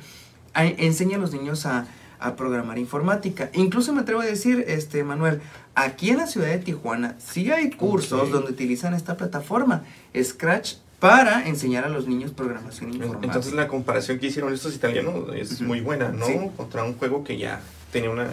[0.55, 1.87] enseña a los niños a,
[2.20, 3.51] a programar informática.
[3.55, 5.40] Incluso me atrevo a decir, este Manuel,
[5.74, 9.85] aquí en la ciudad de Tijuana sí hay cursos donde utilizan esta plataforma,
[10.20, 13.27] Scratch para enseñar a los niños programación informática.
[13.27, 16.27] Entonces la comparación que hicieron estos italianos es muy buena, ¿no?
[16.57, 17.61] Contra un juego que ya
[17.92, 18.29] tenía una...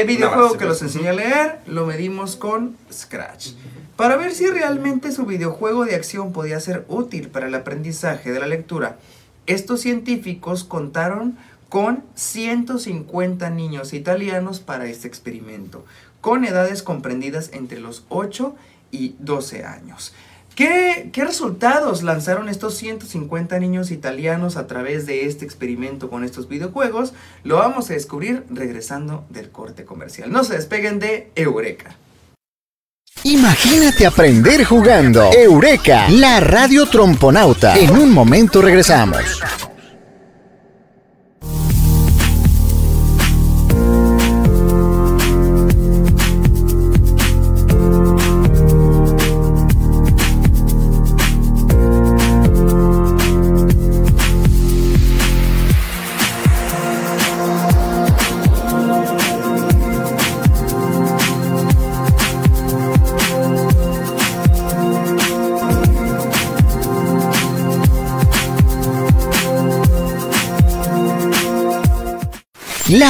[0.00, 3.50] El videojuego que los enseña a leer lo medimos con Scratch.
[3.94, 8.40] Para ver si realmente su videojuego de acción podía ser útil para el aprendizaje de
[8.40, 8.96] la lectura,
[9.46, 11.36] estos científicos contaron
[11.68, 15.84] con 150 niños italianos para este experimento,
[16.22, 18.54] con edades comprendidas entre los 8
[18.92, 20.14] y 12 años.
[20.54, 27.14] ¿Qué, resultados lanzaron estos 150 niños italianos a través de este experimento con estos videojuegos?
[27.42, 30.30] Lo vamos a descubrir regresando del corte comercial.
[30.30, 31.96] No se despeguen de Eureka.
[33.24, 35.30] Imagínate aprender jugando.
[35.32, 37.76] Eureka, la radio tromponauta.
[37.78, 39.40] En un momento regresamos.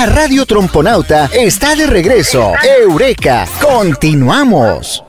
[0.07, 2.53] Radio tromponauta está de regreso.
[2.81, 5.05] Eureka, continuamos.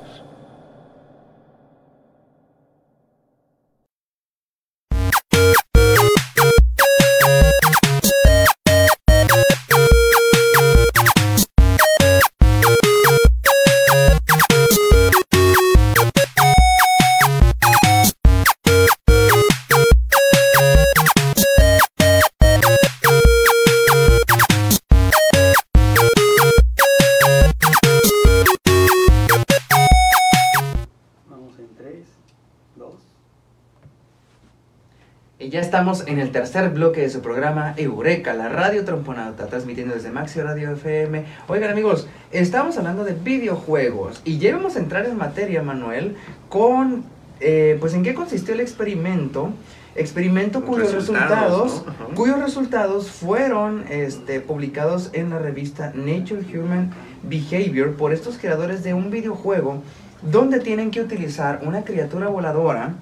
[35.84, 40.40] Estamos en el tercer bloque de su programa Eureka, la radio tromponauta, transmitiendo desde Maxi
[40.40, 41.26] Radio FM.
[41.50, 46.16] Oigan amigos, estamos hablando de videojuegos y ya vamos a entrar en materia, Manuel,
[46.48, 47.04] con,
[47.42, 49.50] eh, pues, en qué consistió el experimento.
[49.94, 51.84] Experimento cuyos resultados,
[52.16, 56.92] cuyos resultados fueron este, publicados en la revista Nature Human
[57.24, 59.84] Behavior por estos creadores de un videojuego
[60.22, 62.94] donde tienen que utilizar una criatura voladora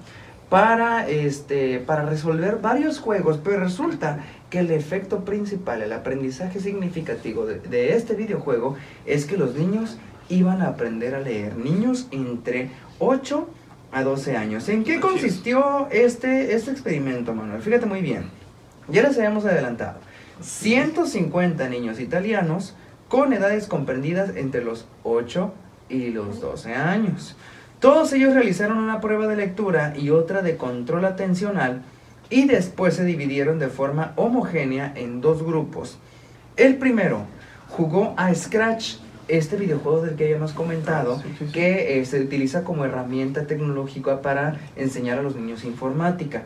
[0.52, 7.46] para, este, para resolver varios juegos, pero resulta que el efecto principal, el aprendizaje significativo
[7.46, 9.96] de, este videojuego es que los niños
[10.28, 11.56] iban a aprender a leer.
[11.56, 13.48] Niños entre 8
[13.92, 14.68] a 12 años.
[14.68, 17.62] ¿En qué consistió este, este experimento, Manuel?
[17.62, 18.24] Fíjate muy bien.
[18.88, 20.00] Ya les habíamos adelantado.
[20.42, 22.76] 150 niños italianos
[23.08, 25.50] con edades comprendidas entre los 8
[25.88, 27.36] y los 12 años.
[27.82, 31.82] Todos ellos realizaron una prueba de lectura y otra de control atencional
[32.30, 35.98] y después se dividieron de forma homogénea en dos grupos.
[36.56, 37.24] El primero
[37.70, 41.20] jugó a Scratch, este videojuego del que ya hemos comentado,
[41.52, 46.44] que eh, se utiliza como herramienta tecnológica para enseñar a los niños informática.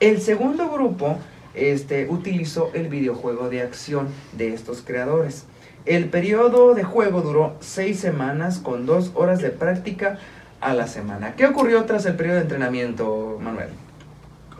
[0.00, 1.18] El segundo grupo
[1.52, 5.44] este, utilizó el videojuego de acción de estos creadores.
[5.84, 10.18] El periodo de juego duró seis semanas con dos horas de práctica
[10.60, 11.34] a la semana.
[11.34, 13.68] ¿Qué ocurrió tras el periodo de entrenamiento, Manuel?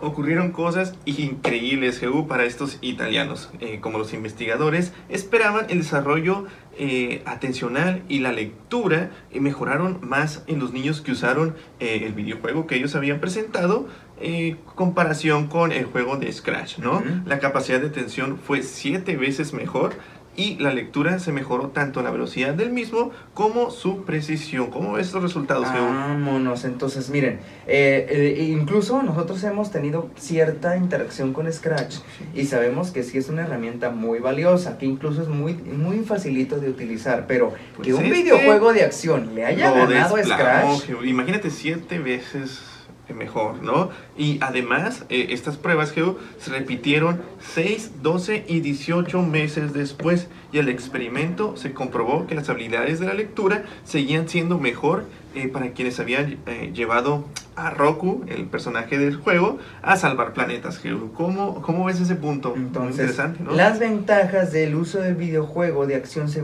[0.01, 3.51] Ocurrieron cosas increíbles, Jehu, para estos italianos.
[3.59, 6.47] Eh, como los investigadores esperaban el desarrollo
[6.79, 12.13] eh, atencional y la lectura y mejoraron más en los niños que usaron eh, el
[12.13, 13.89] videojuego que ellos habían presentado
[14.21, 17.03] en comparación con el juego de Scratch, ¿no?
[17.25, 19.95] La capacidad de atención fue siete veces mejor
[20.39, 24.71] y la lectura se mejoró tanto la velocidad del mismo como su precisión.
[24.71, 31.33] ¿Cómo ves estos resultados, Vámonos, entonces miren, eh, eh, incluso nosotros hemos tenido cierta interacción
[31.33, 31.97] con Scratch
[32.35, 36.61] y sabemos que sí es una herramienta muy valiosa, que incluso es muy, muy facilito
[36.61, 40.89] de utilizar, pero pues que un este videojuego de acción le haya ganado a Scratch.
[41.05, 42.78] Imagínate siete veces
[43.15, 43.91] mejor, ¿no?
[44.17, 50.59] Y además, eh, estas pruebas, Geo, se repitieron 6, 12 y 18 meses después y
[50.59, 55.05] el experimento se comprobó que las habilidades de la lectura seguían siendo mejor
[55.39, 57.25] eh, para quienes habían eh, llevado
[57.55, 60.81] a Roku, el personaje del juego, a salvar planetas.
[61.15, 62.55] ¿Cómo, cómo ves ese punto?
[62.57, 63.53] interesante, ¿no?
[63.53, 66.43] Las ventajas del uso del videojuego de acción se,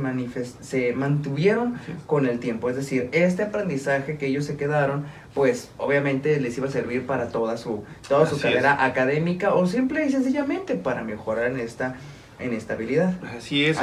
[0.60, 1.74] se mantuvieron
[2.06, 2.70] con el tiempo.
[2.70, 7.30] Es decir, este aprendizaje que ellos se quedaron, pues obviamente les iba a servir para
[7.30, 11.96] toda su, toda su carrera académica o simple y sencillamente para mejorar en esta
[12.38, 13.14] en esta habilidad.
[13.36, 13.78] Así es,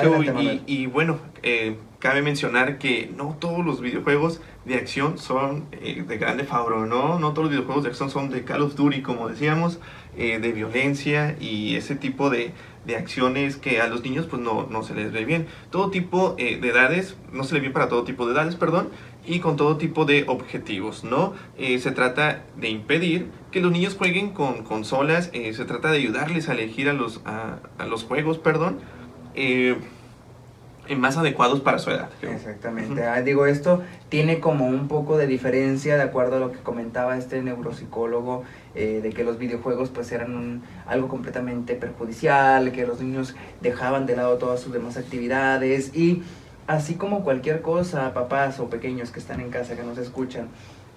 [0.66, 6.18] y, bueno, eh, cabe mencionar que no todos los videojuegos de acción son eh, de
[6.18, 7.20] grande Fabro, ¿no?
[7.20, 9.80] No todos los videojuegos de acción son de Call of Duty, como decíamos,
[10.18, 12.52] eh, de violencia y ese tipo de,
[12.86, 15.48] de, acciones que a los niños pues no, no se les ve bien.
[15.70, 18.90] Todo tipo de edades, no se les ve bien para todo tipo de edades, perdón,
[19.26, 21.34] y con todo tipo de objetivos, ¿no?
[21.58, 26.50] se trata de impedir que los niños jueguen con consolas, eh, se trata de ayudarles
[26.50, 28.80] a elegir a los, a, los juegos, perdón,
[29.36, 29.76] eh,
[30.96, 32.10] más adecuados para su edad.
[32.22, 33.04] Exactamente.
[33.04, 37.18] Ah, digo, esto tiene como un poco de diferencia de acuerdo a lo que comentaba
[37.18, 38.44] este neuropsicólogo,
[38.76, 44.16] eh, de que los videojuegos pues eran algo completamente perjudicial, que los niños dejaban de
[44.16, 46.24] lado todas sus demás actividades y
[46.68, 50.48] así como cualquier cosa, papás o pequeños que están en casa que nos escuchan,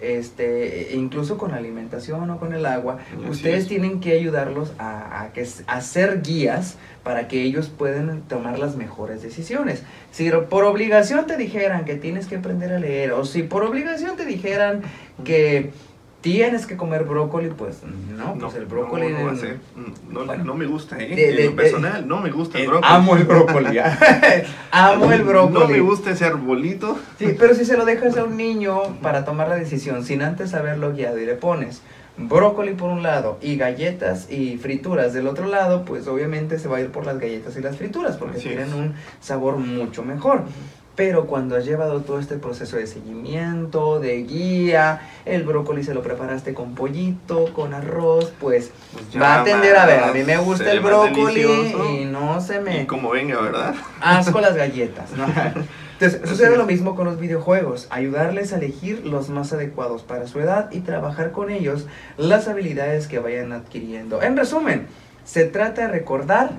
[0.00, 5.22] este, e incluso con la alimentación o con el agua, ustedes tienen que ayudarlos a,
[5.22, 9.82] a, que, a ser guías para que ellos puedan tomar las mejores decisiones.
[10.10, 14.16] Si por obligación te dijeran que tienes que aprender a leer, o si por obligación
[14.16, 14.82] te dijeran
[15.24, 15.72] que
[16.24, 19.12] tienes que comer brócoli, pues no, pues el brócoli...
[20.08, 21.14] No, no, no, me gusta, ¿eh?
[21.14, 22.94] De, lo personal, no me gusta el brócoli.
[22.94, 23.78] Amo el brócoli,
[24.70, 25.60] amo el brócoli.
[25.60, 26.98] No me gusta ese arbolito.
[27.18, 30.54] Sí, pero si se lo dejas a un niño para tomar la decisión sin antes
[30.54, 31.82] haberlo guiado y le pones
[32.16, 36.78] brócoli por un lado y galletas y frituras del otro lado, pues obviamente se va
[36.78, 40.44] a ir por las galletas y las frituras porque tienen un sabor mucho mejor.
[40.96, 46.02] Pero cuando has llevado todo este proceso de seguimiento, de guía, el brócoli se lo
[46.02, 50.36] preparaste con pollito, con arroz, pues, pues va a tender a ver, a mí me
[50.36, 52.82] gusta el brócoli y no se me...
[52.82, 53.74] Y como venga, ¿verdad?
[54.00, 55.26] Asco las galletas, ¿no?
[55.98, 60.40] Entonces, sucede lo mismo con los videojuegos, ayudarles a elegir los más adecuados para su
[60.40, 64.20] edad y trabajar con ellos las habilidades que vayan adquiriendo.
[64.20, 64.88] En resumen,
[65.24, 66.50] se trata de recordar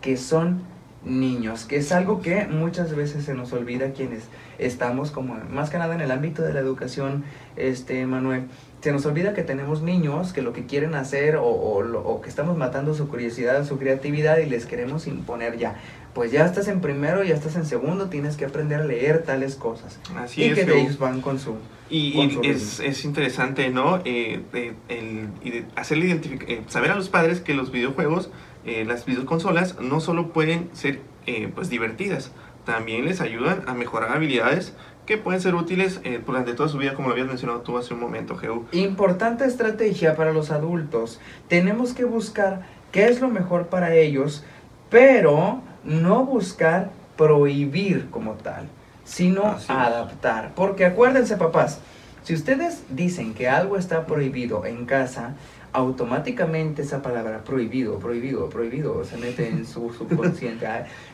[0.00, 0.62] que son
[1.06, 4.24] niños, que es algo que muchas veces se nos olvida quienes
[4.58, 7.24] estamos como más que nada en el ámbito de la educación,
[7.56, 8.44] este Manuel,
[8.80, 12.56] se nos olvida que tenemos niños que lo que quieren hacer o, o, que estamos
[12.56, 15.80] matando su curiosidad, su creatividad y les queremos imponer ya.
[16.14, 19.56] Pues ya estás en primero, ya estás en segundo, tienes que aprender a leer tales
[19.56, 19.98] cosas.
[20.16, 21.56] Así y es, que ellos van con su...
[21.90, 24.00] Y, es, es, interesante, ¿no?
[24.04, 24.40] Eh,
[24.88, 28.30] el, hacerle eh, saber a los padres que los videojuegos
[28.66, 32.32] eh, las videoconsolas no solo pueden ser eh, pues divertidas,
[32.64, 34.74] también les ayudan a mejorar habilidades
[35.06, 37.94] que pueden ser útiles eh, durante toda su vida, como lo habías mencionado tú hace
[37.94, 38.66] un momento, Geu.
[38.72, 41.20] Importante estrategia para los adultos.
[41.48, 44.44] Tenemos que buscar qué es lo mejor para ellos,
[44.90, 48.68] pero no buscar prohibir como tal,
[49.04, 50.52] sino adaptar.
[50.56, 51.78] Porque acuérdense, papás,
[52.24, 55.36] si ustedes dicen que algo está prohibido en casa,
[55.72, 60.66] automáticamente esa palabra prohibido, prohibido, prohibido se mete en su subconsciente.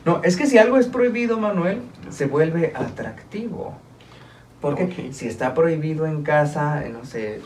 [0.05, 3.75] No, es que si algo es prohibido, Manuel, se vuelve atractivo.
[4.63, 7.41] Porque si está prohibido en casa, eh, no sé,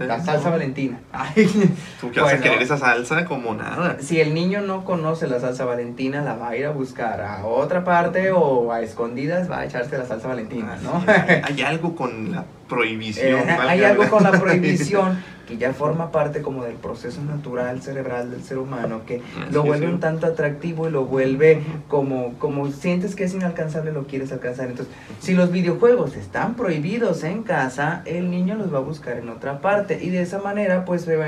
[0.00, 0.98] la, salsa valentina.
[2.00, 3.98] Tú qué vas a querer esa salsa como nada.
[4.00, 7.46] Si el niño no conoce la salsa valentina, la va a ir a buscar a
[7.46, 11.04] otra parte o a escondidas va a echarse la salsa valentina, ¿no?
[11.06, 13.48] hay algo con la prohibición.
[13.48, 18.30] Eh, hay algo con la prohibición que ya forma parte como del proceso natural cerebral
[18.30, 23.14] del ser humano, que lo vuelve un tanto atractivo y lo vuelve como, como sientes
[23.14, 24.68] que es inalcanzable, lo quieres alcanzar.
[24.68, 29.28] Entonces, si los videojuegos están prohibidos en casa, el niño los va a buscar en
[29.28, 31.26] otra parte y de esa manera pues se va,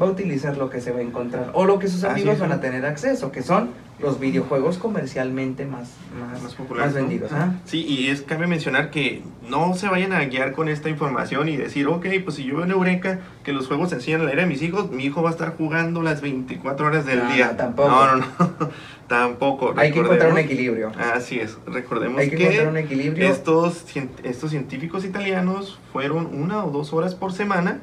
[0.00, 2.52] va a utilizar lo que se va a encontrar o lo que sus amigos van
[2.52, 5.90] a tener acceso, que son los videojuegos comercialmente más,
[6.42, 7.32] más, populares, vendidos.
[7.32, 7.54] ¿ah?
[7.64, 11.56] Sí, y es cabe mencionar que no se vayan a guiar con esta información y
[11.56, 14.46] decir, ok, pues si yo veo en Eureka que los juegos enseñan a leer a
[14.46, 17.48] mis hijos, mi hijo va a estar jugando las 24 horas del día.
[17.48, 17.88] No, tampoco.
[17.88, 18.70] No, no, no.
[19.08, 19.74] tampoco.
[19.76, 20.92] Hay que encontrar un equilibrio.
[20.96, 21.58] Así es.
[21.66, 23.28] Recordemos Hay que, encontrar un equilibrio.
[23.28, 23.84] Estos,
[24.22, 27.80] estos científicos italianos fueron una o dos horas por semana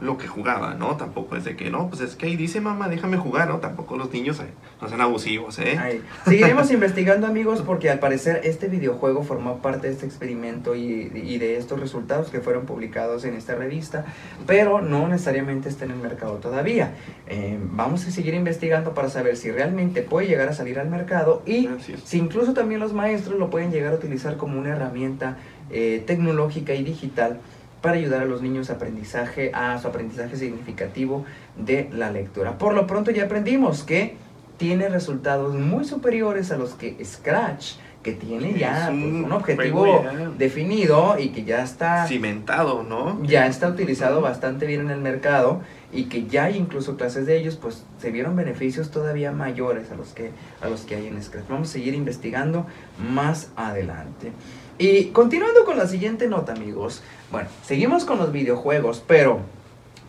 [0.00, 0.96] lo que jugaba, ¿no?
[0.96, 3.58] Tampoco es de que, no, pues es que ahí dice mamá, déjame jugar, ¿no?
[3.58, 4.44] Tampoco los niños eh,
[4.80, 6.02] no sean abusivos, ¿eh?
[6.26, 11.56] Seguiremos investigando, amigos, porque al parecer este videojuego formó parte de este experimento y, de
[11.56, 14.04] estos resultados que fueron publicados en esta revista,
[14.46, 16.94] pero no necesariamente está en el mercado todavía.
[17.26, 21.42] Eh, vamos a seguir investigando para saber si realmente puede llegar a salir al mercado
[21.46, 21.68] y
[22.04, 25.38] si incluso también los maestros lo pueden llegar a utilizar como una herramienta
[25.70, 27.40] eh, tecnológica y digital
[27.80, 31.24] para ayudar a los niños a aprendizaje, a su aprendizaje significativo
[31.56, 32.58] de la lectura.
[32.58, 34.16] Por lo pronto ya aprendimos que
[34.56, 40.04] tiene resultados muy superiores a los que Scratch, que tiene ya pues, un, objetivo
[40.38, 43.20] definido y que ya está cimentado, ¿no?
[43.24, 45.60] Ya está utilizado bastante bien en el mercado
[45.92, 49.96] y que ya hay incluso clases de ellos, pues se vieron beneficios todavía mayores a
[49.96, 51.48] los que, a los que hay en Scratch.
[51.48, 52.66] Vamos a seguir investigando
[53.12, 54.30] más adelante.
[54.78, 57.02] Y continuando con la siguiente nota, amigos.
[57.30, 59.40] Bueno, seguimos con los videojuegos, pero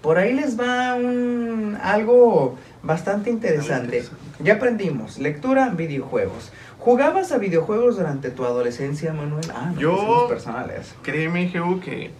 [0.01, 4.03] por ahí les va un, algo bastante interesante.
[4.39, 6.51] Ya aprendimos, lectura, videojuegos.
[6.80, 9.45] ¿Jugabas a videojuegos durante tu adolescencia, Manuel?
[9.53, 10.93] Ah, Yo, personales.
[11.01, 12.11] Créeme, Jehu, que,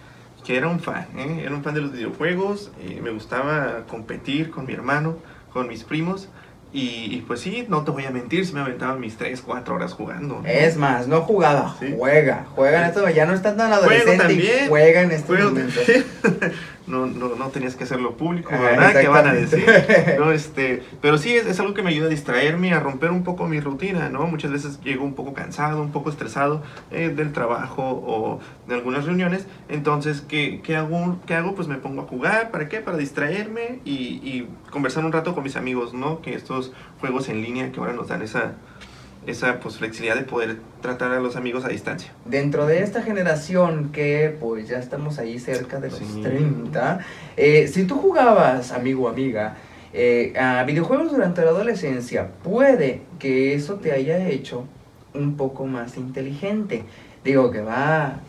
[0.46, 1.42] que era un fan, ¿eh?
[1.44, 2.72] Era un fan de los videojuegos.
[2.82, 5.18] y me gustaba competir con mi hermano,
[5.54, 6.30] con mis primos.
[6.74, 9.94] Y, pues sí, no te voy a mentir, se me aventaban mis 3, 4 horas
[9.94, 10.42] jugando.
[10.46, 15.12] Es más, no jugaba, juega, juega en esto, ya no estás tan adolescente juega en
[15.12, 15.80] este momento.
[16.88, 19.00] no, no, no tenías que hacerlo público, ¿verdad?
[19.00, 19.66] ¿Qué van a decir?
[20.18, 23.24] No, este, pero sí, es, es, algo que me ayuda a distraerme, a romper un
[23.24, 24.26] poco mi rutina, ¿no?
[24.28, 29.06] Muchas veces llego un poco cansado, un poco estresado eh, del trabajo o de algunas
[29.06, 29.48] reuniones.
[29.70, 31.20] Entonces, ¿qué, qué, hago?
[31.26, 31.56] ¿qué hago?
[31.56, 32.80] Pues me pongo a jugar, ¿para qué?
[32.80, 36.22] Para distraerme y, y conversar un rato con mis amigos, ¿no?
[36.22, 38.54] Que estos juegos en línea que ahora nos dan esa
[39.28, 42.12] esa pues, flexibilidad de poder tratar a los amigos a distancia.
[42.26, 47.00] Dentro de esta generación que pues ya estamos ahí cerca de los 30,
[47.36, 49.56] eh, si tú jugabas, amigo o amiga,
[49.94, 54.66] eh, a videojuegos durante la adolescencia, puede que eso te haya hecho
[55.14, 56.84] un poco más inteligente.
[57.24, 58.22] Digo que va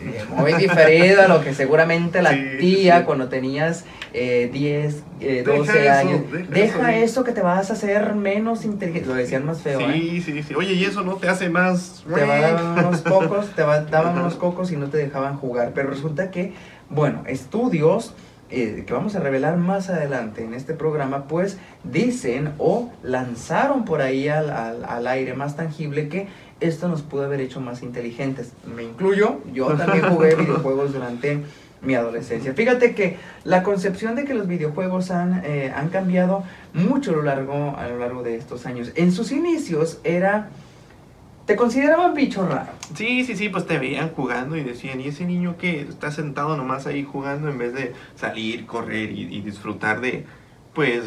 [0.00, 3.84] eh, muy diferido a lo que seguramente la tía cuando tenías
[4.14, 6.20] eh, 10, eh, 12 años.
[6.50, 9.08] deja, eso, que te vas a hacer menos inteligente.
[9.08, 9.78] Lo decían más feo.
[9.78, 10.22] Sí, ¿eh?
[10.24, 10.54] sí, sí.
[10.54, 12.04] Oye, y eso no te hace más.
[12.12, 15.72] Te daban unos cocos, te daban unos cocos y no te dejaban jugar.
[15.74, 16.52] Pero resulta que,
[16.90, 18.14] bueno, estudios.
[18.54, 24.02] Eh, que vamos a revelar más adelante en este programa, pues dicen o lanzaron por
[24.02, 26.28] ahí al, al, al aire más tangible que
[26.62, 28.52] esto nos pudo haber hecho más inteligentes.
[28.76, 31.42] Me incluyo, yo también jugué videojuegos durante
[31.82, 32.54] mi adolescencia.
[32.54, 37.22] Fíjate que la concepción de que los videojuegos han, eh, han cambiado mucho a lo,
[37.22, 38.92] largo, a lo largo de estos años.
[38.94, 40.48] En sus inicios era...
[41.46, 42.70] Te consideraban bicho raro.
[42.94, 46.56] Sí, sí, sí, pues te veían jugando y decían, ¿y ese niño que está sentado
[46.56, 50.24] nomás ahí jugando en vez de salir, correr y disfrutar de,
[50.72, 51.02] pues,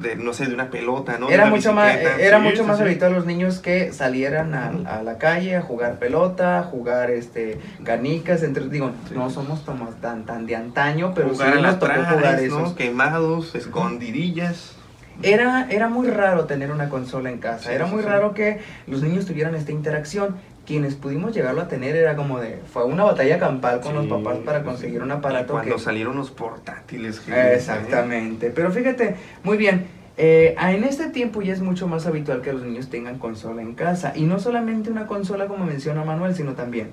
[0.00, 1.28] de, no sé, de una pelota, ¿no?
[1.28, 5.62] Era mucho más, era mucho más habitual los niños que salieran a, la calle a
[5.62, 9.64] jugar pelota, a jugar este canicas, entre, digo, no somos
[10.00, 12.74] tan, tan de antaño, pero jugar sí nos tocó jugar eso.
[12.74, 14.79] Quemados, escondidillas.
[15.22, 19.26] Era, era muy raro tener una consola en casa, era muy raro que los niños
[19.26, 23.80] tuvieran esta interacción quienes pudimos llegarlo a tener era como de, fue una batalla campal
[23.80, 25.54] con los papás para conseguir un aparato.
[25.54, 27.20] cuando salieron los portátiles.
[27.28, 32.52] Exactamente, pero fíjate, muy bien, eh, en este tiempo ya es mucho más habitual que
[32.52, 34.12] los niños tengan consola en casa.
[34.14, 36.90] Y no solamente una consola como menciona Manuel, sino también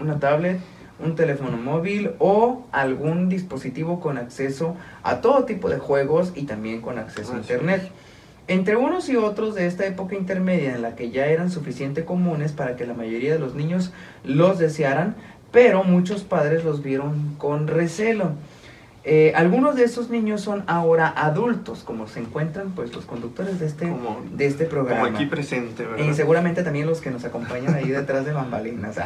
[0.00, 0.58] una tablet,
[1.02, 6.80] un teléfono móvil o algún dispositivo con acceso a todo tipo de juegos y también
[6.80, 7.90] con acceso a internet.
[8.48, 12.52] Entre unos y otros de esta época intermedia en la que ya eran suficientemente comunes
[12.52, 13.92] para que la mayoría de los niños
[14.24, 15.14] los desearan,
[15.52, 18.32] pero muchos padres los vieron con recelo.
[19.04, 23.66] Eh, algunos de esos niños son ahora adultos, como se encuentran pues los conductores de
[23.66, 23.92] este,
[24.32, 25.06] de este programa.
[25.06, 26.04] Como aquí presente, ¿verdad?
[26.04, 28.96] Y seguramente también los que nos acompañan ahí detrás de bambalinas.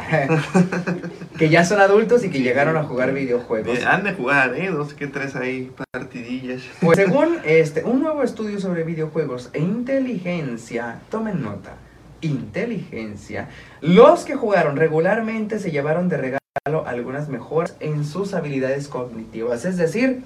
[1.39, 3.83] que ya son adultos y que llegaron a jugar videojuegos.
[3.85, 4.69] han de jugar, ¿eh?
[4.69, 6.61] Dos que tres ahí partidillas.
[6.79, 11.73] Pues según este, un nuevo estudio sobre videojuegos e inteligencia, tomen nota,
[12.21, 13.49] inteligencia,
[13.81, 19.77] los que jugaron regularmente se llevaron de regalo algunas mejoras en sus habilidades cognitivas, es
[19.77, 20.23] decir,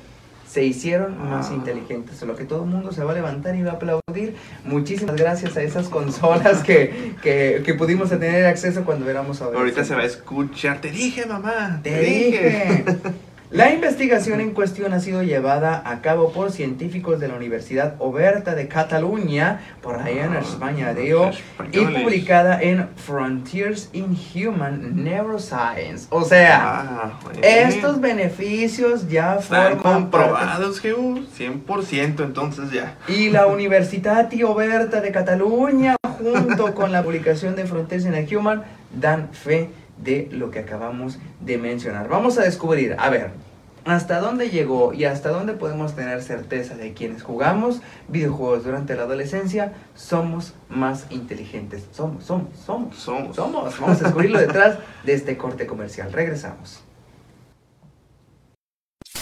[0.51, 1.53] se hicieron más ah.
[1.53, 4.35] inteligentes, lo que todo el mundo se va a levantar y va a aplaudir.
[4.65, 9.77] Muchísimas gracias a esas consolas que, que, pudimos tener acceso cuando éramos adolescentes.
[9.77, 12.83] Ahorita se va a escuchar, te dije mamá, te, dije.
[13.51, 18.55] La investigación en cuestión ha sido llevada a cabo por científicos de la Universidad Oberta
[18.55, 21.29] de Cataluña, por allá en ah, España, digo,
[21.69, 26.07] y publicada en Frontiers in Human Neuroscience.
[26.11, 32.95] O sea, ah, estos beneficios ya fueron comprobados, 100% entonces ya.
[33.09, 38.63] Y la Universidad Oberta de Cataluña, junto con la publicación de Frontiers in Human,
[38.97, 42.07] dan fe de lo que acabamos de mencionar.
[42.07, 43.31] Vamos a descubrir, a ver,
[43.85, 49.03] hasta dónde llegó y hasta dónde podemos tener certeza de quienes jugamos videojuegos durante la
[49.03, 51.83] adolescencia somos más inteligentes.
[51.91, 53.35] Somos, somos, somos, somos.
[53.35, 53.79] Somos.
[53.79, 56.11] Vamos a descubrirlo detrás de este corte comercial.
[56.13, 56.81] Regresamos.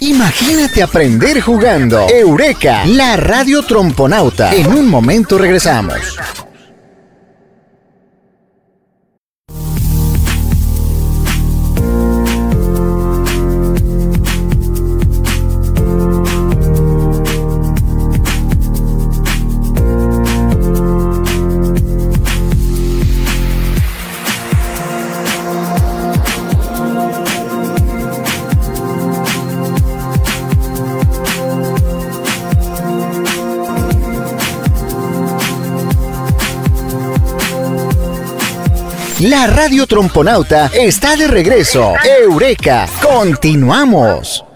[0.01, 2.07] Imagínate aprender jugando.
[2.09, 4.53] Eureka, la radio tromponauta.
[4.53, 6.17] En un momento regresamos.
[39.47, 41.93] Radio tromponauta está de regreso.
[42.03, 44.48] Eureka, continuamos.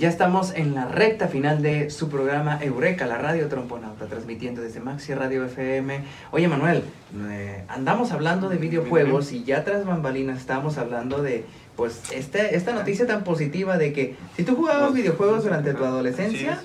[0.00, 4.80] Ya estamos en la recta final de su programa Eureka, la radio tromponauta, transmitiendo desde
[4.80, 6.02] Maxi Radio FM.
[6.30, 6.84] Oye, Manuel,
[7.28, 11.44] eh, andamos hablando de videojuegos y ya tras bambalinas estábamos hablando de,
[11.76, 16.62] pues, este, esta noticia tan positiva de que si tú jugabas videojuegos durante tu adolescencia,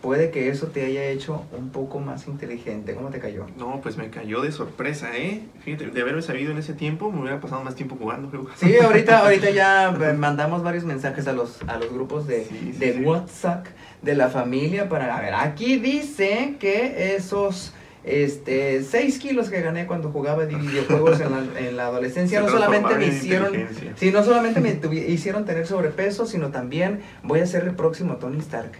[0.00, 2.94] puede que eso te haya hecho un poco más inteligente.
[2.94, 3.46] ¿Cómo te cayó?
[3.58, 5.42] No, pues me cayó de sorpresa, ¿eh?
[5.60, 8.30] Fíjate, de haberme sabido en ese tiempo, me hubiera pasado más tiempo jugando.
[8.56, 12.46] Sí, ahorita, ahorita ya mandamos varios mensajes a los, a los grupos de,
[12.78, 13.66] de WhatsApp
[14.02, 17.72] de la familia para, a ver, aquí dice que esos
[18.06, 22.94] este, 6 kilos que gané cuando jugaba videojuegos en la, en la adolescencia no solamente
[22.94, 23.52] me hicieron,
[23.96, 24.78] sí, no solamente me
[25.08, 28.72] hicieron tener sobrepeso, sino también voy a ser el próximo Tony Stark.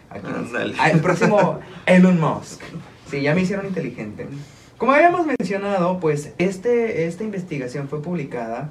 [0.78, 2.62] Ah, el próximo Elon Musk.
[3.10, 4.26] Sí, ya me hicieron inteligente.
[4.78, 8.70] Como habíamos mencionado, pues este, esta investigación fue publicada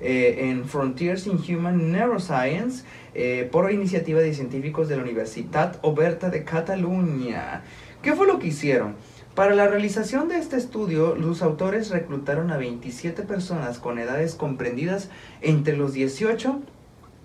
[0.00, 2.84] eh, en Frontiers in Human Neuroscience
[3.14, 7.62] eh, por iniciativa de científicos de la Universidad Oberta de Cataluña.
[8.02, 8.96] ¿Qué fue lo que hicieron?
[9.34, 15.10] Para la realización de este estudio, los autores reclutaron a 27 personas con edades comprendidas
[15.40, 16.60] entre los 18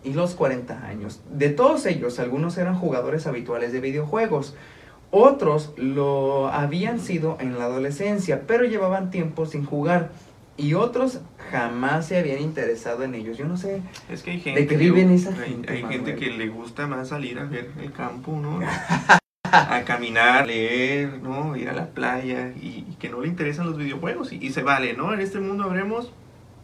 [0.03, 1.21] y los 40 años.
[1.31, 4.55] De todos ellos, algunos eran jugadores habituales de videojuegos,
[5.11, 10.11] otros lo habían sido en la adolescencia, pero llevaban tiempo sin jugar.
[10.57, 13.37] Y otros jamás se habían interesado en ellos.
[13.37, 15.71] Yo no sé es que hay gente de qué viven esa gente.
[15.71, 18.59] Hay, gente que le gusta más salir a ver el campo, ¿no?
[19.51, 21.55] a caminar, leer, ¿no?
[21.55, 25.13] Ir a la playa y, que no le interesan los videojuegos y, se vale, ¿no?
[25.13, 26.11] En este mundo habremos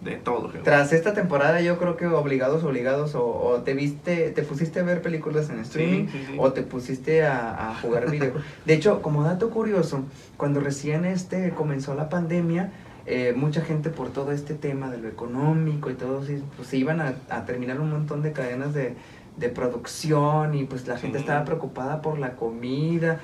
[0.02, 0.52] de todo.
[0.64, 5.02] Tras esta temporada yo creo que obligados, obligados, o, te viste, te pusiste a ver
[5.02, 6.08] películas en streaming
[6.38, 8.44] o te pusiste a, jugar videojuegos.
[8.66, 10.04] De hecho, como dato curioso,
[10.38, 12.72] cuando recién este comenzó la pandemia,
[13.08, 16.24] eh, mucha gente por todo este tema de lo económico y todo,
[16.56, 18.96] pues se iban a terminar un montón de cadenas de,
[19.38, 23.20] de producción y pues la gente estaba preocupada por la comida.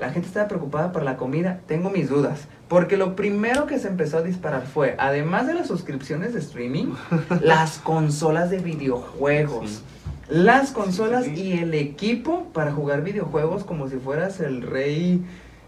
[0.00, 1.60] La gente estaba preocupada por la comida.
[1.66, 2.48] Tengo mis dudas.
[2.68, 6.94] Porque lo primero que se empezó a disparar fue, además de las suscripciones de streaming,
[7.42, 9.82] las consolas de videojuegos.
[10.28, 15.22] Las consolas y el equipo para jugar videojuegos como si fueras el rey,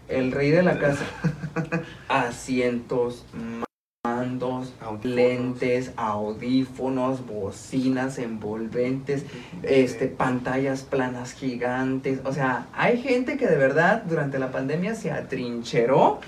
[0.07, 1.05] el rey de la casa.
[2.09, 3.23] Asientos,
[4.37, 4.73] mandos,
[5.03, 9.23] lentes, audífonos, bocinas envolventes,
[9.63, 12.19] este, pantallas planas gigantes.
[12.25, 16.19] O sea, hay gente que de verdad durante la pandemia se atrincheró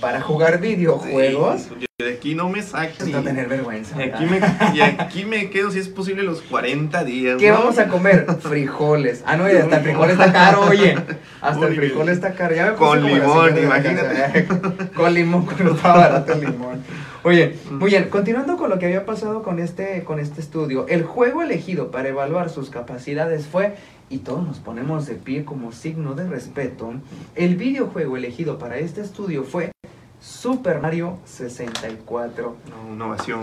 [0.00, 1.68] para jugar videojuegos.
[1.98, 3.06] De aquí no me saques.
[3.08, 3.96] No tener vergüenza.
[3.98, 4.38] Y aquí, me,
[4.74, 7.38] y aquí, me, quedo, si es posible, los 40 días.
[7.38, 8.26] ¿Qué vamos a comer?
[8.38, 9.22] Frijoles.
[9.24, 10.94] Ah, no, hasta el frijol está caro, oye.
[11.40, 12.54] Hasta el frijol está caro.
[12.54, 14.46] Ya me con limón, imagínate.
[14.94, 16.84] con limón, cuando estaba barato el limón.
[17.26, 21.02] Oye, muy bien, continuando con lo que había pasado con este, con este estudio, el
[21.02, 23.74] juego elegido para evaluar sus capacidades fue,
[24.08, 26.92] y todos nos ponemos de pie como signo de respeto,
[27.34, 29.72] el videojuego elegido para este estudio fue
[30.20, 32.56] Super Mario 64.
[32.70, 33.40] No, innovación.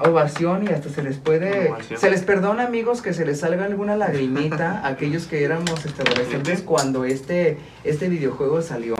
[0.00, 1.72] ovación y hasta se les puede...
[1.96, 6.62] Se les perdona, amigos, que se les salga alguna lagrimita a aquellos que éramos adolescentes
[6.62, 8.96] cuando este, este videojuego salió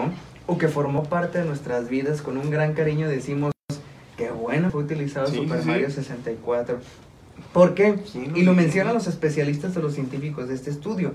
[0.47, 3.54] o que formó parte de nuestras vidas con un gran cariño decimos
[4.55, 6.79] bueno fue utilizado Super Mario 64.
[7.53, 7.97] ¿Por qué?
[8.35, 11.13] y lo mencionan los especialistas de los científicos de este estudio.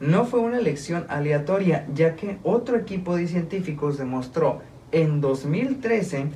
[0.00, 4.60] No fue una elección aleatoria, ya que otro equipo de científicos demostró
[4.92, 6.26] en 2013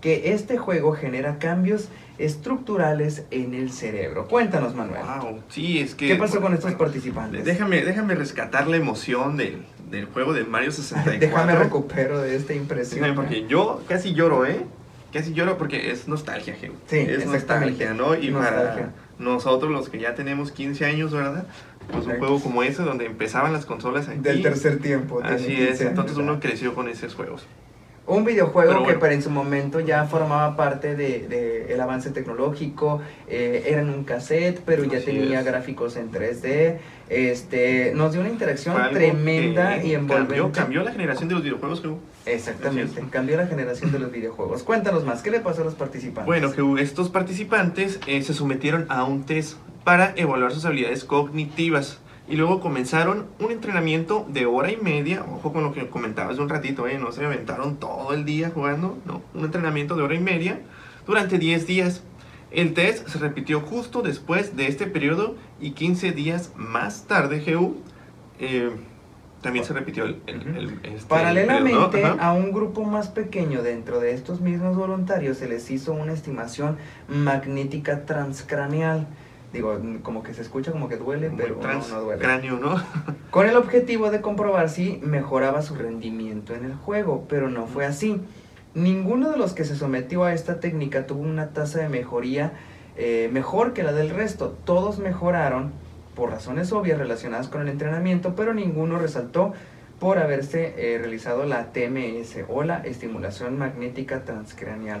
[0.00, 1.88] que este juego genera cambios
[2.18, 4.28] estructurales en el cerebro.
[4.28, 5.02] Cuéntanos, Manuel.
[5.02, 6.08] Wow, sí, es que...
[6.08, 7.44] ¿Qué pasó con estos participantes?
[7.44, 11.20] Déjame, déjame rescatar la emoción del, del juego de Mario 64.
[11.20, 13.14] déjame recupero de esta impresión.
[13.14, 14.64] porque yo casi lloro, ¿eh?
[15.12, 16.56] Casi lloro porque es nostalgia,
[16.86, 18.14] Sí, es nostalgia, ¿no?
[18.14, 21.46] Y para nosotros los que ya tenemos 15 años, ¿verdad?
[21.90, 24.20] Pues un juego como ese donde empezaban las consolas aquí.
[24.20, 25.20] Del tercer tiempo.
[25.22, 27.46] Así es, entonces uno creció con esos juegos.
[28.08, 33.02] Un videojuego que pero en su momento ya formaba parte del de, el avance tecnológico,
[33.28, 36.78] eh, era en un cassette, pero ya tenía gráficos en 3D,
[37.10, 40.36] este, nos dio una interacción tremenda y envolvente.
[40.36, 41.98] Cambió, cambió la generación de los videojuegos, Jehu.
[42.28, 44.62] Exactamente, cambió la generación de los videojuegos.
[44.62, 46.26] Cuéntanos más, ¿qué le pasó a los participantes?
[46.26, 51.98] Bueno, Jehu, estos participantes eh, se sometieron a un test para evaluar sus habilidades cognitivas
[52.28, 56.48] y luego comenzaron un entrenamiento de hora y media, ojo con lo que comentabas un
[56.48, 56.98] ratito, ¿eh?
[56.98, 60.60] no se aventaron todo el día jugando, no, un entrenamiento de hora y media
[61.06, 62.02] durante 10 días.
[62.50, 67.76] El test se repitió justo después de este periodo y 15 días más tarde, GU,
[68.40, 68.70] eh,
[69.42, 70.20] también se repitió el...
[70.82, 75.92] Este Paralelamente a un grupo más pequeño dentro de estos mismos voluntarios se les hizo
[75.92, 76.76] una estimación
[77.08, 79.06] magnética transcraneal
[79.52, 82.20] Digo, como que se escucha como que duele, pero no, duele.
[82.20, 82.76] Cráneo, ¿no?
[83.30, 87.86] Con el objetivo de comprobar si mejoraba su rendimiento en el juego, pero no fue
[87.86, 88.20] así.
[88.74, 92.52] Ninguno de los que se sometió a esta técnica tuvo una tasa de mejoría
[92.96, 94.54] eh, mejor que la del resto.
[94.64, 95.72] Todos mejoraron
[96.18, 99.54] por razones obvias relacionadas con el entrenamiento, pero ninguno resaltó
[100.00, 105.00] por haberse eh, realizado la TMS o la estimulación magnética transcraneal.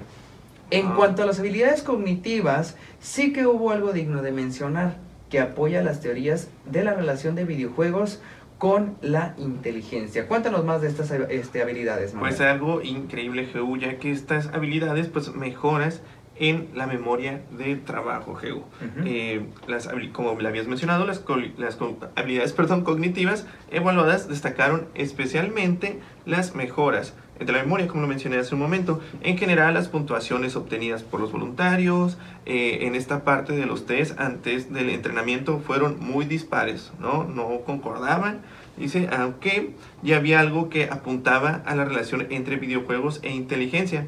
[0.70, 4.96] En cuanto a las habilidades cognitivas, sí que hubo algo digno de mencionar,
[5.28, 8.20] que apoya las teorías de la relación de videojuegos
[8.58, 10.26] con la inteligencia.
[10.28, 12.14] Cuéntanos más de estas este, habilidades.
[12.14, 12.34] Manuel.
[12.34, 16.00] Pues algo increíble, GU, ya que estas habilidades pues mejoras
[16.38, 18.62] en la memoria de trabajo, GU.
[19.04, 21.24] Eh, las, como le habías mencionado, las,
[21.56, 21.78] las
[22.16, 28.54] habilidades perdón, cognitivas evaluadas destacaron especialmente las mejoras de la memoria, como lo mencioné hace
[28.54, 29.00] un momento.
[29.22, 34.18] En general, las puntuaciones obtenidas por los voluntarios eh, en esta parte de los test
[34.18, 37.24] antes del entrenamiento fueron muy dispares, ¿no?
[37.24, 38.42] No concordaban.
[38.76, 44.06] Dice, aunque ya había algo que apuntaba a la relación entre videojuegos e inteligencia.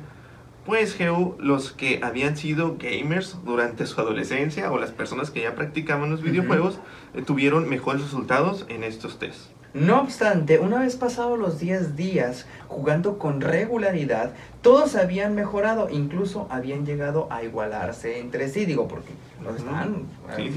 [0.66, 5.54] Pues, Geo, los que habían sido gamers durante su adolescencia o las personas que ya
[5.54, 6.78] practicaban los videojuegos
[7.14, 9.50] eh, tuvieron mejores resultados en estos tests.
[9.72, 14.32] No obstante, una vez pasados los 10 días jugando con regularidad,
[14.62, 20.06] todos habían mejorado, incluso habían llegado a igualarse entre sí, digo, porque los están...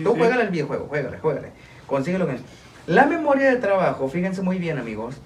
[0.03, 1.51] tú juégale el videojuego, juégale, juégale,
[1.85, 2.37] consigue lo que...
[2.87, 5.17] La memoria de trabajo, fíjense muy bien amigos,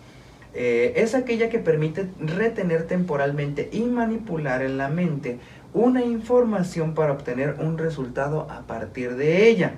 [0.60, 5.38] eh, es aquella que permite retener temporalmente y manipular en la mente
[5.72, 9.76] una información para obtener un resultado a partir de ella.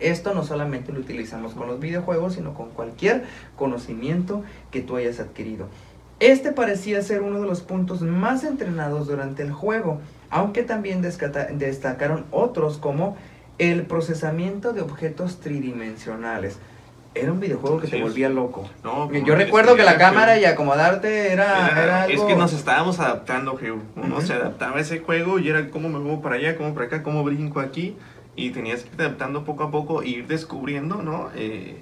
[0.00, 3.24] Esto no solamente lo utilizamos con los videojuegos, sino con cualquier
[3.56, 5.68] conocimiento que tú hayas adquirido.
[6.18, 10.00] Este parecía ser uno de los puntos más entrenados durante el juego,
[10.30, 13.18] aunque también destacaron otros como
[13.58, 16.58] el procesamiento de objetos tridimensionales.
[17.16, 18.68] Era un videojuego que te volvía loco.
[19.24, 23.58] Yo recuerdo que la cámara y acomodarte era, Es que nos estábamos adaptando,
[23.96, 26.86] Uno se adaptaba a ese juego y era cómo me muevo para allá, cómo para
[26.86, 27.96] acá, cómo brinco aquí
[28.36, 31.30] y tenías que ir adaptando poco a poco e ir descubriendo, ¿no?
[31.34, 31.80] Eh,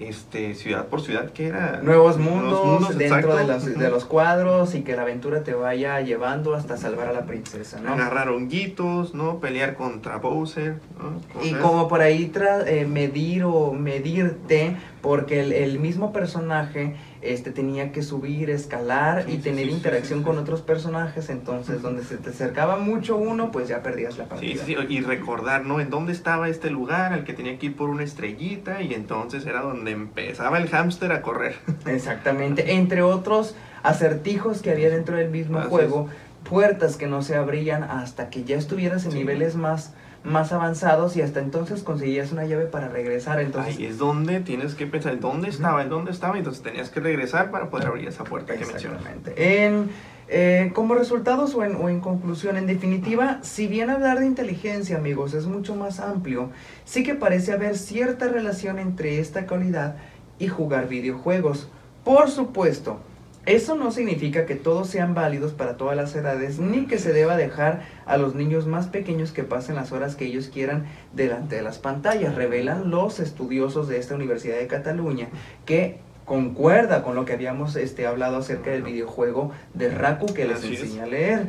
[0.00, 1.80] este, ciudad por ciudad, que era...
[1.82, 6.54] Nuevos mundos, dentro de los, de los, cuadros y que la aventura te vaya llevando
[6.54, 7.92] hasta salvar a la princesa, ¿no?
[7.92, 9.38] Agarrar honguitos, ¿no?
[9.40, 11.44] Pelear contra Bowser, ¿no?
[11.44, 12.30] Y como por ahí
[12.66, 19.38] eh, medir o medirte, porque el, el mismo personaje este, tenía que subir, escalar y
[19.38, 24.18] tener interacción con otros personajes, entonces donde se te acercaba mucho uno, pues ya perdías
[24.18, 24.62] la partida.
[24.88, 25.80] y recordar, ¿no?
[25.80, 29.46] En dónde estaba este lugar al que tenía que ir por una estrellita y entonces
[29.46, 31.56] era donde empezaba el hámster a correr.
[31.86, 36.08] Exactamente, entre otros acertijos que había dentro del mismo juego,
[36.48, 39.92] puertas que no se abrían hasta que ya estuvieras en niveles más
[40.24, 43.40] más avanzados y hasta entonces conseguías una llave para regresar.
[43.40, 47.00] Entonces, Ahí es donde tienes que pensar dónde estaba, en dónde estaba, entonces tenías que
[47.00, 49.34] regresar para poder abrir esa puerta que mencionaste.
[49.36, 49.90] En,
[50.28, 54.96] eh, como resultados o en, o en conclusión, en definitiva, si bien hablar de inteligencia,
[54.96, 56.50] amigos, es mucho más amplio,
[56.84, 59.96] sí que parece haber cierta relación entre esta calidad
[60.38, 61.68] y jugar videojuegos.
[62.04, 63.00] Por supuesto,
[63.48, 67.34] eso no significa que todos sean válidos para todas las edades, ni que se deba
[67.34, 70.84] dejar a los niños más pequeños que pasen las horas que ellos quieran
[71.14, 72.34] delante de las pantallas.
[72.34, 75.28] Revelan los estudiosos de esta Universidad de Cataluña
[75.64, 80.62] que concuerda con lo que habíamos este, hablado acerca del videojuego de Raku que les
[80.62, 81.46] enseña a leer.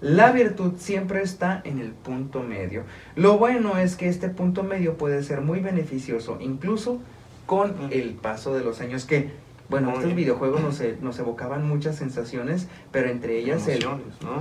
[0.00, 2.84] La virtud siempre está en el punto medio.
[3.14, 6.98] Lo bueno es que este punto medio puede ser muy beneficioso, incluso
[7.44, 9.30] con el paso de los años que
[9.72, 13.86] Bueno, estos videojuegos nos, nos, evocaban muchas sensaciones, pero entre ellas el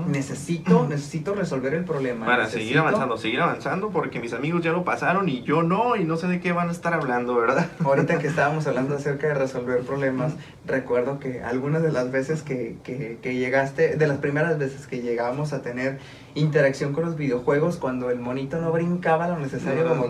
[0.08, 2.26] necesito, necesito resolver el problema.
[2.26, 6.04] Para seguir avanzando, seguir avanzando, porque mis amigos ya lo pasaron y yo no, y
[6.04, 7.66] no sé de qué van a estar hablando, ¿verdad?
[7.86, 10.34] Ahorita que estábamos hablando acerca de resolver problemas,
[10.68, 15.02] recuerdo que algunas de las veces que, que, que llegaste, de las primeras veces que
[15.02, 16.00] llegábamos a tener
[16.36, 20.10] interacción con los videojuegos, cuando el monito no brincaba lo necesario, como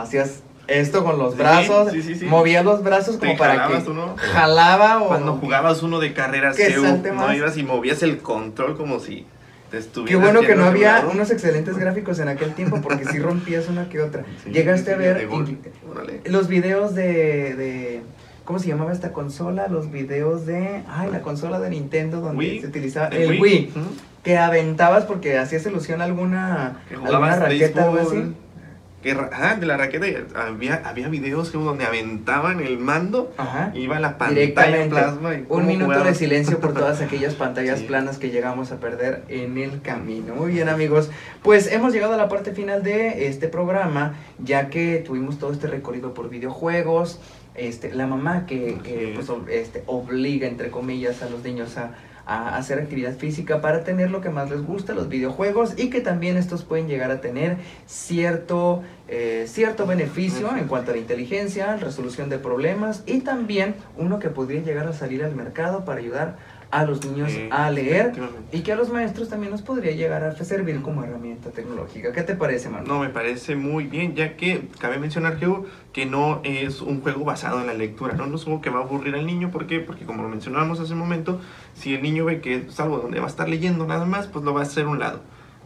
[0.00, 1.92] hacías esto con los brazos,
[2.22, 3.82] movías los brazos como para que
[4.16, 6.56] jalaba o cuando jugabas uno de carreras
[7.14, 9.26] no ibas y movías el control como si
[9.70, 13.68] te Qué bueno que no había unos excelentes gráficos en aquel tiempo porque si rompías
[13.68, 14.24] una que otra.
[14.50, 15.28] Llegaste a ver
[16.26, 18.02] los videos de, de
[18.44, 19.68] ¿cómo se llamaba esta consola?
[19.68, 23.72] Los videos de, ay, la consola de Nintendo donde se utilizaba el, Wii,
[24.22, 28.34] que aventabas porque hacías ilusión a alguna, alguna raqueta o algo así
[29.12, 33.72] ah, de la raqueta había, había videos donde aventaban el mando, Ajá.
[33.74, 35.32] iba la pantalla plasma.
[35.48, 39.82] Un minuto de silencio por todas aquellas pantallas planas que llegamos a perder en el
[39.82, 40.34] camino.
[40.34, 41.10] Muy bien amigos,
[41.42, 45.66] pues hemos llegado a la parte final de este programa, ya que tuvimos todo este
[45.66, 47.20] recorrido por videojuegos,
[47.54, 51.92] este, la mamá que, que pues, este, obliga, entre comillas, a los niños a
[52.26, 56.00] a hacer actividad física para tener lo que más les gusta, los videojuegos, y que
[56.00, 61.76] también estos pueden llegar a tener cierto, eh, cierto beneficio en cuanto a la inteligencia,
[61.76, 66.36] resolución de problemas y también uno que podría llegar a salir al mercado para ayudar
[66.74, 68.12] a los niños a leer
[68.50, 72.12] y que a los maestros también nos podría llegar a servir como herramienta tecnológica.
[72.12, 72.88] ¿Qué te parece, Manu?
[72.88, 75.48] No, me parece muy bien, ya que cabe mencionar que,
[75.92, 78.26] que no es un juego basado en la lectura, ¿no?
[78.26, 79.78] no es algo que va a aburrir al niño, ¿por qué?
[79.78, 81.40] Porque como lo mencionábamos hace un momento,
[81.74, 84.44] si el niño ve que es algo donde va a estar leyendo nada más, pues
[84.44, 85.20] lo va a hacer a un lado.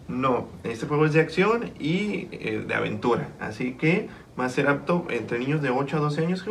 [0.08, 4.68] No, este juego es de acción y eh, de aventura, así que va a ser
[4.68, 6.50] apto entre niños de 8 a 12 años, que